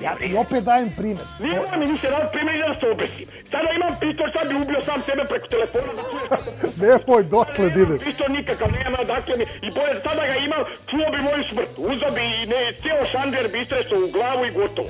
[0.05, 1.27] Ja i opet dajem primjer.
[1.39, 3.27] Nije mi više rad primjer da se obesim.
[3.51, 6.49] Sada imam pištolj, sad bi ubio sam sebe preko telefona da čuje kako...
[6.83, 8.01] Nemoj dotle da ideš.
[8.07, 11.73] Pištolj nikakav nema, dakle mi, i bolje sada ga imam, čuo bi moju smrt.
[11.91, 14.89] Uzao bi i ne, cijelo šander bi istresao u glavu i gotovo.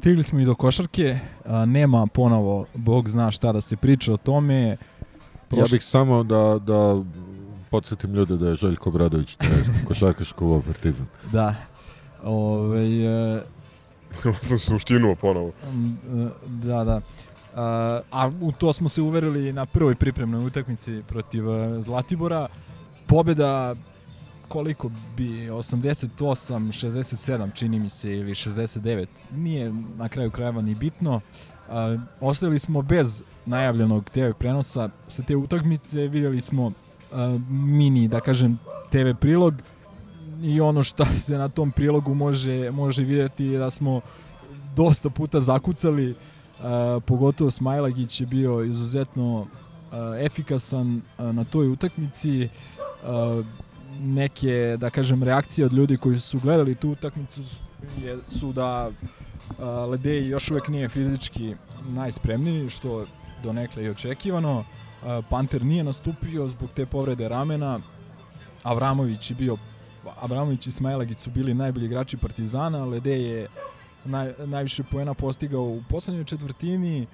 [0.00, 4.16] Stigli smo i do košarke, a, nema ponovo, Bog zna šta da se priča o
[4.16, 4.60] tome.
[4.60, 4.76] Ja
[5.50, 7.02] Prošle- bih samo da, da
[7.70, 11.06] podsjetim ljude da je Željko Bradović da je košarkaš kluba Partizan.
[11.32, 11.54] Da.
[12.24, 13.04] Ovaj,
[13.36, 13.42] e,
[14.24, 15.52] Ovo sam suštinuo ponovo.
[15.64, 17.00] m, e, da, da.
[17.56, 22.48] A, a u to smo se uverili na prvoj pripremnoj utakmici protiv e, Zlatibora.
[23.06, 23.74] Pobjeda
[24.50, 31.20] koliko bi 88 67 čini mi se ili 69 nije na kraju krajeva ni bitno.
[31.68, 34.90] A, ostali smo bez najavljenog TV prenosa.
[35.08, 36.72] Sa te utakmice vidjeli smo
[37.12, 38.58] a, mini da kažem
[38.90, 39.54] TV prilog.
[40.42, 44.00] I ono što se na tom prilogu može može vidjeti je da smo
[44.76, 46.14] dosta puta zakucali.
[46.62, 49.46] A, pogotovo Smajlagić je bio izuzetno
[50.20, 52.48] efikasan na toj utakmici
[54.00, 57.40] neke, da kažem, reakcije od ljudi koji su gledali tu utakmicu
[58.02, 58.90] je, su da
[59.58, 61.54] a, Ledeji još uvek nije fizički
[61.88, 63.06] najspremniji, što
[63.42, 64.64] donekle i očekivano.
[65.04, 67.80] A, Panter nije nastupio zbog te povrede ramena.
[68.62, 69.56] Avramović je bio
[70.20, 73.48] Avramović i Smajlagić su bili najbolji igrači Partizana, Ledej je
[74.04, 77.02] naj, najviše poena postigao u poslednjoj četvrtini.
[77.02, 77.06] E,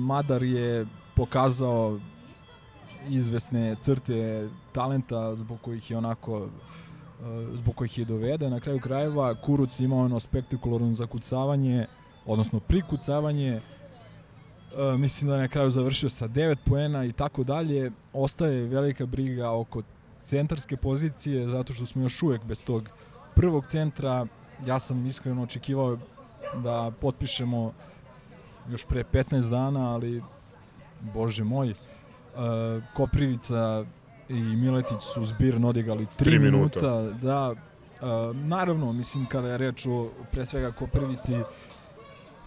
[0.00, 2.00] Madar je pokazao
[3.08, 6.46] izvesne crte talenta zbog kojih je onako e,
[7.54, 8.50] zbog kojih je doveden.
[8.50, 11.86] Na kraju krajeva Kuruc je imao ono spektakularno zakucavanje,
[12.26, 13.50] odnosno prikucavanje.
[13.52, 17.90] E, mislim da je na kraju završio sa 9 poena i tako dalje.
[18.12, 19.82] Ostaje velika briga oko
[20.22, 22.88] centarske pozicije zato što smo još uvek bez tog
[23.34, 24.26] prvog centra.
[24.66, 25.98] Ja sam iskreno očekivao
[26.62, 27.72] da potpišemo
[28.70, 30.22] još pre 15 dana, ali
[31.14, 31.74] bože moj,
[32.36, 33.84] uh, Koprivica
[34.28, 36.80] i Miletić su zbirno odigrali 3 Tri minuta.
[36.80, 37.18] minuta.
[37.22, 41.34] Da, uh, naravno, mislim kada je reč o pre svega Koprivici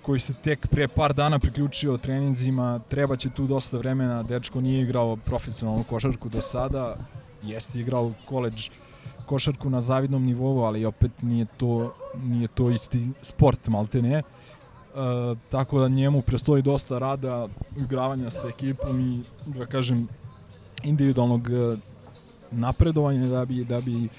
[0.01, 4.81] koji se tek pre par dana priključio treninzima, treba će tu dosta vremena, dečko nije
[4.81, 6.95] igrao profesionalnu košarku do sada,
[7.43, 8.69] jeste igrao koleđ
[9.25, 14.23] košarku na zavidnom nivou, ali opet nije to, nije to isti sport, malte ne.
[14.97, 20.07] E, tako da njemu prestoji dosta rada, igravanja sa ekipom i, da kažem,
[20.83, 21.77] individualnog e,
[22.51, 24.09] napredovanja da bi, da bi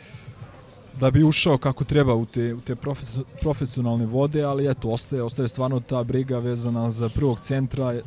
[1.00, 5.22] da bi ušao kako treba u te, u te profes, profesionalne vode, ali eto, ostaje,
[5.22, 8.02] ostaje stvarno ta briga vezana za prvog centra, uh,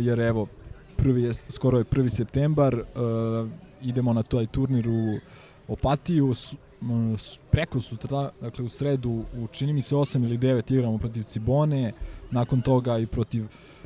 [0.00, 0.46] jer evo,
[0.96, 2.08] prvi je, skoro je 1.
[2.08, 2.82] septembar,
[3.82, 5.18] idemo na taj turnir u
[5.72, 6.34] Opatiju,
[7.50, 11.92] preko sutra, dakle u sredu, u čini mi se 8 ili 9 igramo protiv Cibone,
[12.30, 13.44] nakon toga i protiv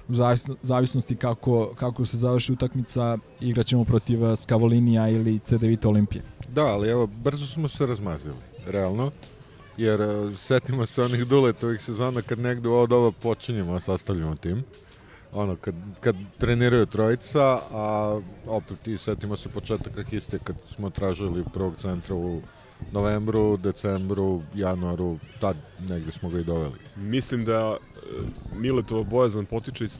[0.08, 5.88] u zavisno, zavisnosti kako, kako se završi utakmica igraćemo protiv eh, Skavolinija ili CD Vita
[5.88, 6.22] Olimpije.
[6.48, 8.34] Da, ali evo, brzo smo se razmazili,
[8.66, 9.10] realno.
[9.76, 14.64] Jer uh, setimo se onih duletovih sezona kad negde od ova počinjemo, sastavljamo tim.
[15.36, 21.44] Ono, kad, kad treniraju trojica, a opet i setimo se početaka histe kad smo tražili
[21.54, 22.40] prvog centra u
[22.92, 25.56] novembru, decembru, januaru, tad
[25.88, 26.74] negde smo ga i doveli.
[26.96, 27.76] Mislim da e,
[28.58, 29.98] Miletova bojazan potiče iz,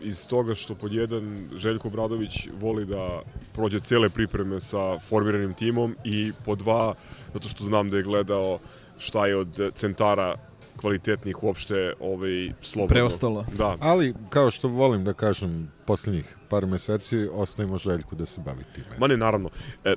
[0.00, 3.22] iz toga što pod jedan Željko Bradović voli da
[3.54, 6.94] prođe cele pripreme sa formiranim timom i pod dva
[7.34, 8.58] zato što znam da je gledao
[8.98, 10.49] šta je od centara
[10.80, 12.94] kvalitetnih uopšte ovaj, slobodno.
[12.94, 13.44] Preostalo.
[13.58, 18.64] Da, Ali, kao što volim da kažem, poslednjih par meseci ostavimo Željku da se bavi
[18.74, 18.96] time.
[18.98, 19.50] Ma ne, naravno.
[19.84, 19.94] E,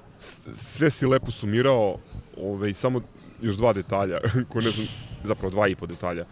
[0.56, 1.98] sve si lepo sumirao,
[2.38, 3.02] ove, samo
[3.42, 4.20] još dva detalja,
[4.50, 4.88] koje ne znam,
[5.24, 6.26] zapravo dva i po detalja.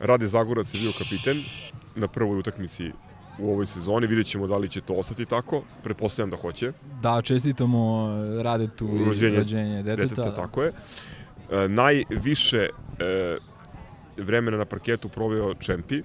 [0.00, 1.42] Rade Zagorac je bio kapiten
[1.94, 2.90] na prvoj utakmici
[3.38, 7.22] u ovoj sezoni, vidjet ćemo da li će to ostati tako, pretpostavljam da hoće, Da,
[7.22, 8.08] čestitamo
[8.42, 10.14] Radetu i Rođenje rođenje deteta.
[10.14, 10.72] deteta, tako je.
[11.50, 13.36] E, najviše e,
[14.16, 16.02] vremena na parketu proveo Čempi,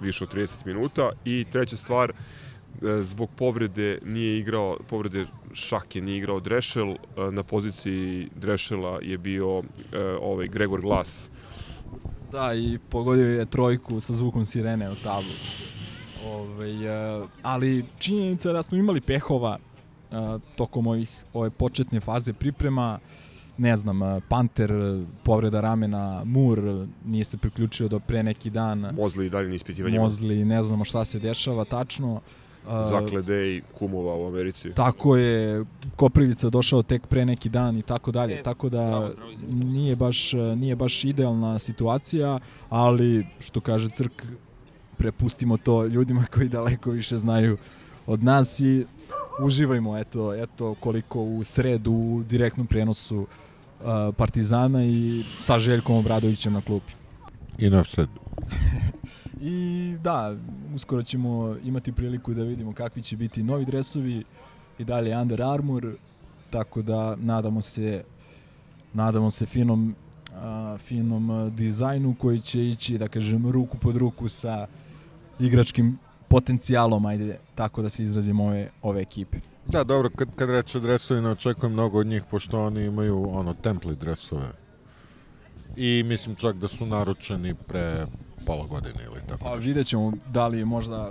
[0.00, 2.14] više od 30 minuta, i treća stvar, e,
[3.02, 6.96] zbog povrede nije igrao, povrede Šake nije igrao Drešel, e,
[7.30, 11.30] na poziciji Drešela je bio e, ovaj Gregor Glas.
[12.32, 15.32] Da, i pogodio je trojku sa zvukom sirene u tablu.
[16.26, 19.58] Ove, uh, ali činjenica je da smo imali pehova
[20.10, 22.98] uh, tokom ovih, ove početne faze priprema.
[23.60, 24.72] Ne znam, Panter,
[25.22, 28.94] povreda ramena, Mur nije se priključio do pre neki dan.
[28.96, 30.02] Mozli i dalje na ispitivanjima.
[30.02, 32.20] Mozli, ne znamo šta se dešava tačno.
[32.66, 34.70] Zaklede i kumova u Americi.
[34.72, 35.64] Tako je,
[35.96, 38.42] Koprivica došao tek pre neki dan i tako dalje.
[38.42, 39.10] Tako da
[39.52, 42.38] nije baš, nije baš idealna situacija,
[42.68, 44.22] ali što kaže Crk,
[44.96, 47.56] prepustimo to ljudima koji daleko više znaju
[48.06, 48.86] od nas i
[49.42, 53.26] uživajmo eto, eto koliko u sredu u direktnom prenosu uh,
[54.16, 56.92] Partizana i sa Željkom Obradovićem na klupi.
[57.58, 58.08] I na sad.
[59.40, 60.36] I da,
[60.74, 64.24] uskoro ćemo imati priliku da vidimo kakvi će biti novi dresovi
[64.78, 65.94] i dalje Under Armour,
[66.50, 68.04] tako da nadamo se
[68.92, 69.94] nadamo se finom
[70.34, 74.66] a, finom dizajnu koji će ići, da kažem, ruku pod ruku sa
[75.38, 79.38] igračkim potencijalom, ajde, tako da se izrazimo ove, ove ekipe.
[79.66, 83.54] Da, dobro, kad, kad reče dresovi, ne očekujem mnogo od njih, pošto oni imaju ono
[83.54, 84.48] template dresove.
[85.76, 88.06] I mislim čak da su naručeni pre
[88.46, 91.10] pola godine ili tako Pa vidjet ćemo da li je možda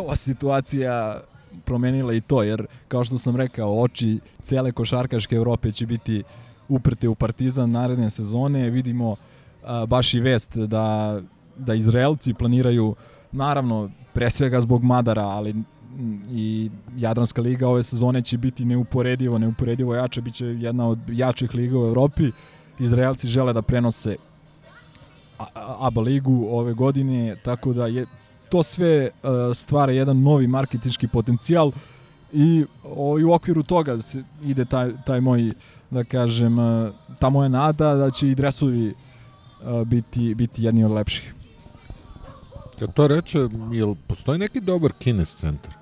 [0.00, 1.20] ova situacija
[1.64, 6.22] promenila i to, jer kao što sam rekao, oči cele košarkaške Evrope će biti
[6.68, 8.70] uprte u Partizan naredne sezone.
[8.70, 9.16] Vidimo
[9.64, 11.20] a, baš i vest da,
[11.56, 12.94] da Izraelci planiraju,
[13.32, 15.54] naravno, pre svega zbog Madara, ali
[16.30, 21.54] i Jadranska liga ove sezone će biti neuporedivo, neuporedivo jača, bit će jedna od jačih
[21.54, 22.30] liga u Evropi.
[22.78, 24.16] Izraelci žele da prenose
[25.78, 28.06] ABA ligu ove godine, tako da je
[28.48, 31.72] to sve uh, stvara jedan novi marketinški potencijal
[32.32, 35.50] i, o, i u okviru toga se ide taj, taj moj,
[35.90, 40.90] da kažem, uh, ta moja nada da će i dresovi uh, biti, biti jedni od
[40.90, 41.34] lepših.
[42.78, 45.81] Kad to reče, jel postoji neki dobar kines centar?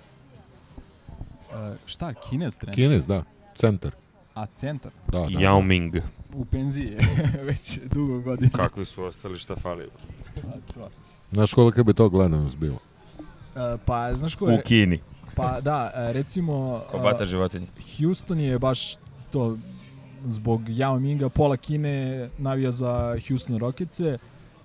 [1.52, 2.74] Uh, šta, Kinez trener?
[2.74, 3.22] Kines, da,
[3.54, 3.92] centar.
[4.34, 4.92] A centar?
[5.12, 5.40] Da, da, da.
[5.40, 5.96] Yao Ming.
[6.34, 6.98] U penziji je
[7.48, 8.50] već dugo godina.
[8.50, 9.88] Kakvi su ostali, šta fali?
[10.36, 10.88] A, to.
[11.32, 12.78] Znaš koliko bi to gledanost bilo?
[13.18, 14.62] Uh, pa, znaš ko U je?
[14.62, 14.98] Kini.
[15.36, 16.82] Pa da, uh, recimo...
[16.90, 17.66] Ko uh, bata životinje.
[17.98, 18.96] Houston je baš
[19.30, 19.58] to
[20.28, 24.18] zbog Yao Minga, pola Kine navija za Houston Rocketse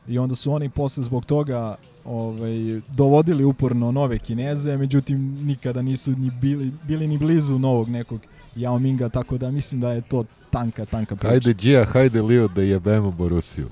[0.07, 1.75] i onda su oni posle zbog toga
[2.05, 8.21] ovaj, dovodili uporno nove Kineze, međutim nikada nisu ni bili, bili ni blizu novog nekog
[8.55, 11.29] Yao Minga, tako da mislim da je to tanka, tanka priča.
[11.29, 13.69] Hajde, Gia, hajde, Lio, da jebemo Borusiju.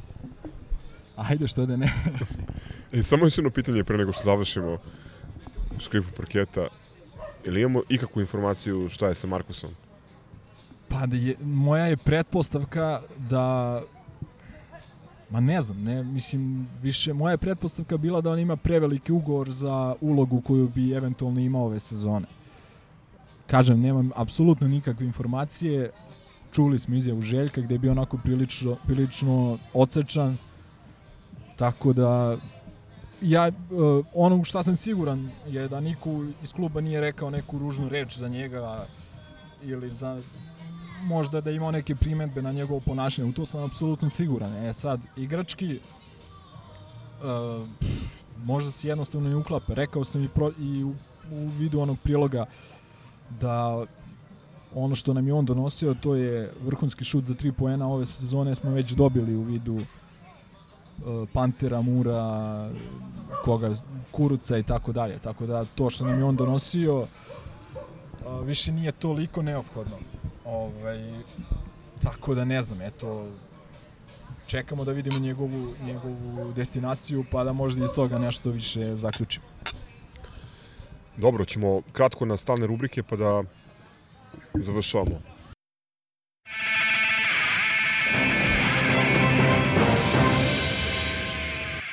[1.15, 1.87] Ajde, što da ne.
[2.91, 4.77] E, samo još jedno pitanje pre nego što završimo
[5.79, 6.67] škripu parketa.
[7.45, 9.69] Ili imamo ikakvu informaciju šta je sa Markusom?
[10.87, 13.81] Pa da je, moja je pretpostavka da
[15.29, 19.95] Ma ne znam, ne, mislim, više, moja pretpostavka bila da on ima preveliki ugovor za
[20.01, 22.25] ulogu koju bi eventualno imao ove sezone.
[23.47, 25.91] Kažem, nemam apsolutno nikakve informacije,
[26.51, 30.37] čuli smo izjavu Željka gde je bio onako prilično, prilično odsečan,
[31.55, 32.37] tako da
[33.21, 36.09] ja, uh, ono u šta sam siguran je da niko
[36.43, 38.85] iz kluba nije rekao neku ružnu reč za njega
[39.63, 40.21] ili za
[41.03, 44.55] možda da je imao neke primetbe na njegovo ponašanje, u to sam apsolutno siguran.
[44.55, 45.79] E sad, igrački,
[47.23, 47.67] uh,
[48.43, 49.73] možda se jednostavno ne uklapa.
[49.73, 50.89] Rekao sam i, pro, i u,
[51.31, 52.45] u vidu onog priloga
[53.41, 53.85] da
[54.75, 58.55] ono što nam je on donosio, to je vrhunski šut za tri poena ove sezone
[58.55, 59.83] smo već dobili u vidu e,
[61.33, 62.69] Pantera, Mura,
[63.43, 63.73] koga,
[64.11, 65.19] Kuruca i tako dalje.
[65.19, 67.07] Tako da to što nam je on donosio
[68.25, 69.97] a, više nije toliko neophodno.
[70.45, 70.97] Ovaj,
[72.03, 73.27] tako da ne znam, eto,
[74.47, 79.45] čekamo da vidimo njegovu, njegovu destinaciju pa da možda iz toga nešto više zaključimo.
[81.17, 83.43] Dobro, ćemo kratko na stalne rubrike pa da
[84.53, 85.21] završavamo.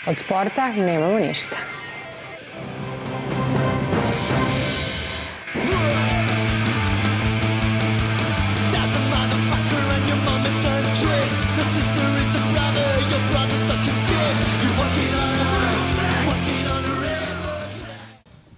[0.07, 1.70] Od sporta nemamo ništa.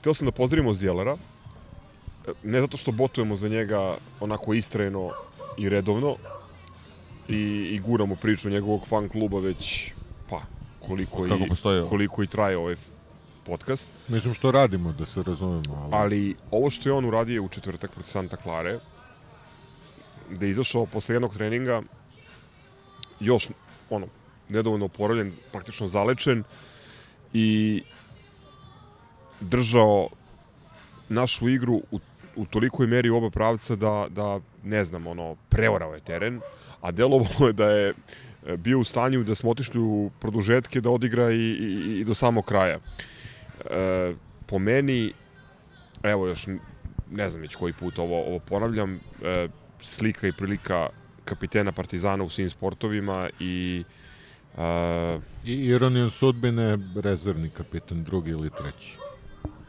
[0.03, 1.17] Htio sam da pozdravimo Zdjelera,
[2.43, 5.11] ne zato što botujemo za njega onako istrajno
[5.59, 6.17] i redovno
[7.29, 9.93] i, i guramo priču njegovog fan kluba već
[10.31, 10.41] pa
[10.87, 11.89] koliko, i, postoji ovo.
[11.89, 12.77] koliko i traje ovaj
[13.47, 13.89] podcast.
[14.09, 15.75] Mislim što radimo, da se razumemo.
[15.75, 15.93] Ali...
[15.93, 18.79] Ali ovo što je on uradio u četvrtak protiv Santa Clare,
[20.31, 21.83] da je izašao posle jednog treninga
[23.21, 23.49] još
[23.91, 24.07] ono,
[24.49, 26.45] nedovoljno oporavljen, praktično zalečen
[27.33, 27.83] i
[29.43, 30.09] držao
[31.09, 32.01] našu igru u,
[32.37, 36.41] u tolikoj meri u oba pravca da, da ne znam, ono, preorao je teren,
[36.81, 37.95] a delovalo je da je
[38.47, 42.15] e, bio u stanju da smo otišli u produžetke da odigra i, i, i do
[42.15, 42.79] samog kraja.
[43.71, 44.15] E,
[44.47, 45.13] po meni,
[46.03, 46.47] evo još,
[47.11, 49.49] ne znam već koji put ovo, ovo ponavljam, e,
[49.81, 50.89] slika i prilika
[51.25, 53.85] kapitena Partizana u svim sportovima i
[54.59, 58.99] e, I ironijom sudbine, rezervni kapitan, drugi ili treći.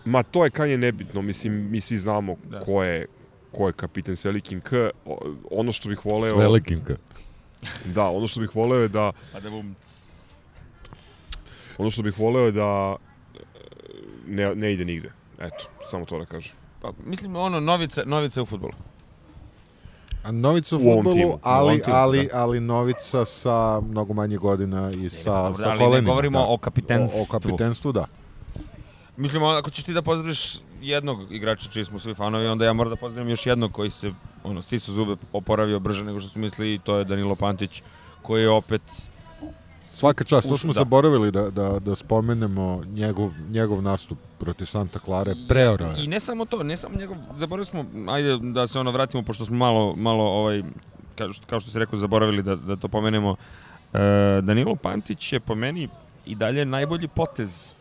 [0.05, 2.59] Ma to je kanje nebitno, mislim, mi svi znamo da.
[2.59, 3.05] ko je
[3.53, 4.89] ko je kapiten s velikim K.
[5.51, 6.37] Ono što bih voleo...
[6.37, 6.91] velikim K.
[7.95, 9.11] Da, ono što bih voleo je da...
[9.33, 9.75] Pa da bum...
[11.77, 12.95] Ono što bih voleo je da
[13.35, 13.39] e,
[14.27, 15.11] ne, ne ide nigde.
[15.39, 16.55] Eto, samo to da kažem.
[16.81, 18.73] Pa, mislim, ono, novica, novica u futbolu.
[20.23, 22.39] A Novica u U futbolu, timu, ali, timu, ali, da.
[22.39, 26.09] ali Novica sa mnogo manje godina i sa, dobro, sa ali ne kolenima.
[26.09, 26.45] govorimo da.
[26.45, 27.19] o kapitenstvu.
[27.19, 28.05] O, o kapitenstvu, da.
[29.17, 32.89] Mislim, ako ćeš ti da pozdraviš jednog igrača čiji smo svi fanovi, onda ja moram
[32.89, 34.11] da pozdravim još jednog koji se
[34.43, 37.81] ono, stisao zube, oporavio brže nego što su mislili i to je Danilo Pantić,
[38.21, 38.81] koji je opet
[39.93, 40.79] Svaka čast, to smo da.
[40.79, 45.35] zaboravili da, da, da spomenemo njegov, njegov nastup protiv Santa Clare.
[45.47, 46.03] Preorao je.
[46.03, 49.45] I ne samo to, ne samo njegov, zaboravili smo, ajde da se ono vratimo, pošto
[49.45, 50.63] smo malo, malo ovaj,
[51.17, 53.35] kao što, kao što se rekao, zaboravili da, da to pomenemo.
[53.93, 55.89] E, Danilo Pantić je po meni
[56.25, 57.73] i dalje najbolji potez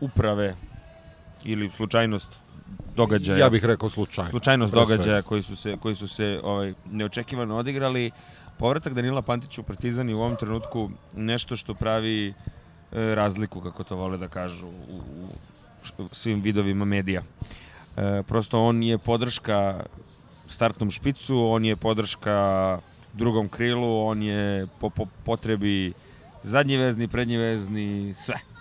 [0.00, 0.56] uprave
[1.44, 2.30] ili slučajnost
[2.96, 3.38] događaja.
[3.38, 4.30] Ja bih rekao slučajno.
[4.30, 8.10] slučajnost događaja koji su se koji su se ovaj neočekivano odigrali.
[8.58, 12.34] Povratak Danila Pantića u Partizan je u ovom trenutku nešto što pravi e,
[13.14, 15.00] razliku kako to vole da kažu u,
[15.98, 17.22] u svim vidovima medija.
[17.96, 19.84] E, prosto on je podrška
[20.46, 22.78] startnom špicu, on je podrška
[23.12, 25.92] drugom krilu, on je po, po potrebi
[26.42, 28.53] zadnji vezni, prednji vezni, sve.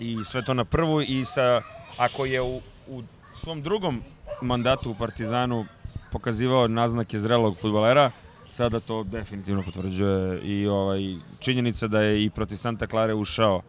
[0.00, 1.62] I sve to na prvu i sa,
[1.96, 3.02] ako je u, u
[3.36, 4.02] svom drugom
[4.42, 5.66] mandatu u Partizanu
[6.12, 8.10] pokazivao naznake zrelog futbolera,
[8.50, 11.00] sada to definitivno potvrđuje i ovaj
[11.38, 13.62] činjenica da je i protiv Santa Clare ušao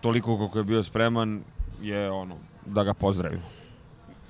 [0.00, 1.40] toliko koliko je bio spreman
[1.82, 2.36] je ono
[2.66, 3.42] da ga pozdravimo.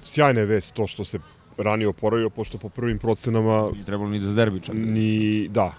[0.04, 1.18] Sjajna je vest to što se
[1.58, 4.74] ranije oporavio, pošto po prvim procenama I trebalo ni da zderbi čak.
[4.74, 5.72] ni, da,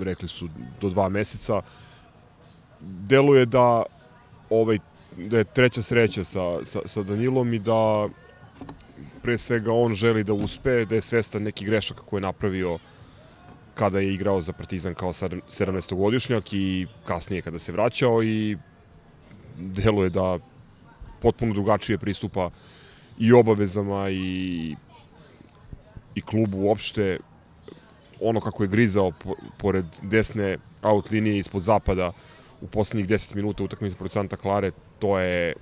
[0.00, 0.48] rekli su
[0.80, 1.62] do dva meseca.
[2.80, 3.82] Deluje da
[4.60, 4.78] ovaj
[5.16, 8.08] da je treća sreća sa, sa, sa Danilom i da
[9.22, 12.78] pre svega on želi da uspe, da je svestan neki grešaka koje je napravio
[13.74, 18.56] kada je igrao za Partizan kao 17-godišnjak i kasnije kada se vraćao i
[19.58, 20.38] deluje da
[21.22, 22.50] potpuno drugačije pristupa
[23.18, 24.74] i obavezama i
[26.14, 27.18] i klubu uopšte.
[28.20, 32.12] Ono kako je grizao po, pored desne out linije ispod zapada
[32.64, 35.54] u poslednjih 10 minuta utakmice protiv Santa Clare, to je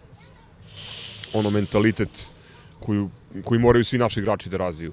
[1.33, 2.31] ono mentalitet
[2.81, 3.11] koju,
[3.45, 4.93] koji moraju svi naši igrači da razviju.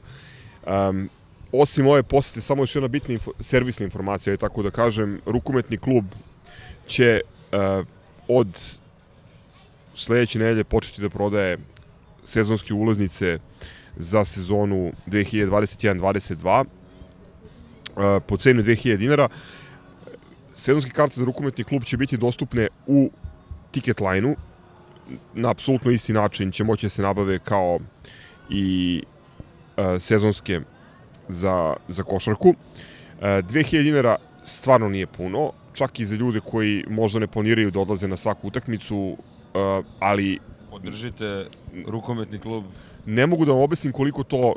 [0.68, 1.10] Um,
[1.52, 5.78] osim ove posete, samo još jedna bitna info, servisna informacija, je tako da kažem, rukometni
[5.78, 6.06] klub
[6.88, 7.86] će uh,
[8.28, 8.48] od
[9.96, 11.58] sledeće nedelje početi da prodaje
[12.26, 13.40] sezonske ulaznice
[13.98, 16.66] za sezonu 2021-22
[17.96, 19.30] uh, po ceni 2000 dinara.
[20.60, 23.10] Sezonske karte za rukometni klub će biti dostupne u
[23.72, 24.36] ticket line-u,
[25.34, 27.80] na apsolutno isti način će moći da se nabave kao
[28.50, 29.04] i
[29.78, 30.60] e, sezonske
[31.30, 31.54] za,
[31.88, 32.54] za košarku.
[33.22, 37.80] E, 2000 dinara stvarno nije puno, čak i za ljude koji možda ne planiraju da
[37.80, 39.18] odlaze na svaku utakmicu,
[39.54, 39.60] e,
[40.00, 40.40] ali
[40.70, 41.48] Podržite
[41.88, 42.64] rukometni klub.
[43.06, 44.56] ne mogu da vam objasnim koliko to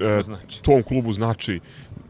[0.00, 0.62] e, Znači.
[0.62, 1.60] tom klubu znači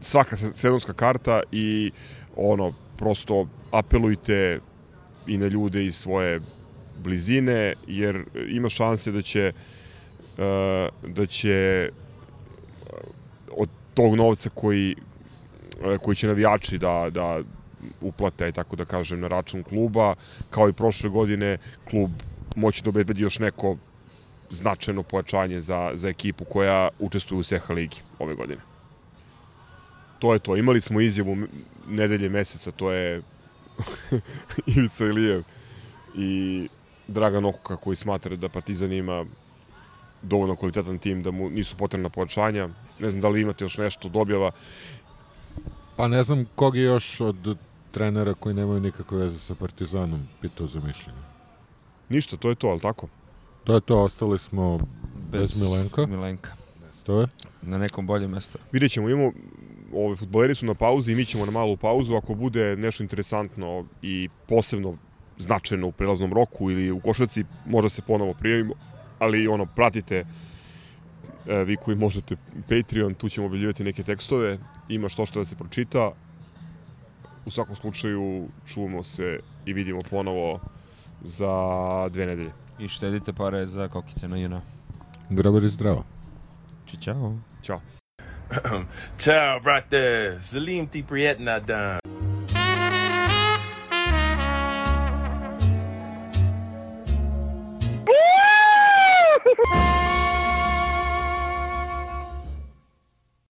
[0.01, 1.91] svaka se- sezonska karta i
[2.35, 4.59] ono prosto apelujte
[5.27, 6.39] i na ljude iz svoje
[7.03, 9.53] blizine jer ima šanse da će
[10.37, 11.89] e, da će e,
[13.51, 14.95] od tog novca koji
[15.83, 17.39] e, koji će navijači da, da
[18.01, 20.15] uplate, tako da kažem, na račun kluba,
[20.49, 21.57] kao i prošle godine,
[21.89, 22.11] klub
[22.55, 23.77] moći da obezbedi još neko
[24.49, 28.70] značajno pojačanje za, za ekipu koja učestvuje u Seha ligi ove godine.
[30.21, 30.57] To je to.
[30.57, 31.37] Imali smo izjavu
[31.87, 33.21] nedelje meseca, to je
[34.75, 35.43] Ivica Ilijev
[36.15, 36.67] i
[37.07, 39.25] Dragan Okuka koji smatra da Partizan ima
[40.21, 42.69] dovoljno kvalitetan tim da mu nisu potrebna pojačanja.
[42.99, 44.51] Ne znam da li imate još nešto dobjava.
[45.95, 47.57] Pa ne znam kog je još od
[47.91, 51.21] trenera koji nemaju nikakve veze sa Partizanom pitao za mišljenje.
[52.09, 53.07] Ništa, to je to, ali tako?
[53.63, 54.79] To je to, ostali smo
[55.31, 56.05] bez, Milenka.
[56.05, 56.51] Milenka.
[57.03, 57.27] To je?
[57.61, 58.57] Na nekom boljem mestu.
[58.71, 59.31] Vidjet ćemo, imamo,
[59.93, 62.15] ove, futboleri su na pauzi i mi ćemo na malu pauzu.
[62.15, 64.97] Ako bude nešto interesantno i posebno
[65.39, 68.73] značajno u prelaznom roku ili u košarci, možda se ponovo prijavimo,
[69.19, 70.25] ali ono, pratite
[71.47, 72.35] e, vi koji možete
[72.69, 74.57] Patreon, tu ćemo objavljivati neke tekstove,
[74.89, 76.11] ima što što da se pročita.
[77.45, 80.59] U svakom slučaju čuvamo se i vidimo ponovo
[81.23, 81.53] za
[82.09, 82.51] dve nedelje.
[82.79, 84.61] I štedite pare za kokice na JNA.
[85.29, 86.05] Graber i zdravo.
[86.85, 87.35] Či, čao.
[87.63, 88.00] Ćao.
[89.17, 90.37] Ciao, brate.
[90.43, 92.20] Salim ti prijetna dan.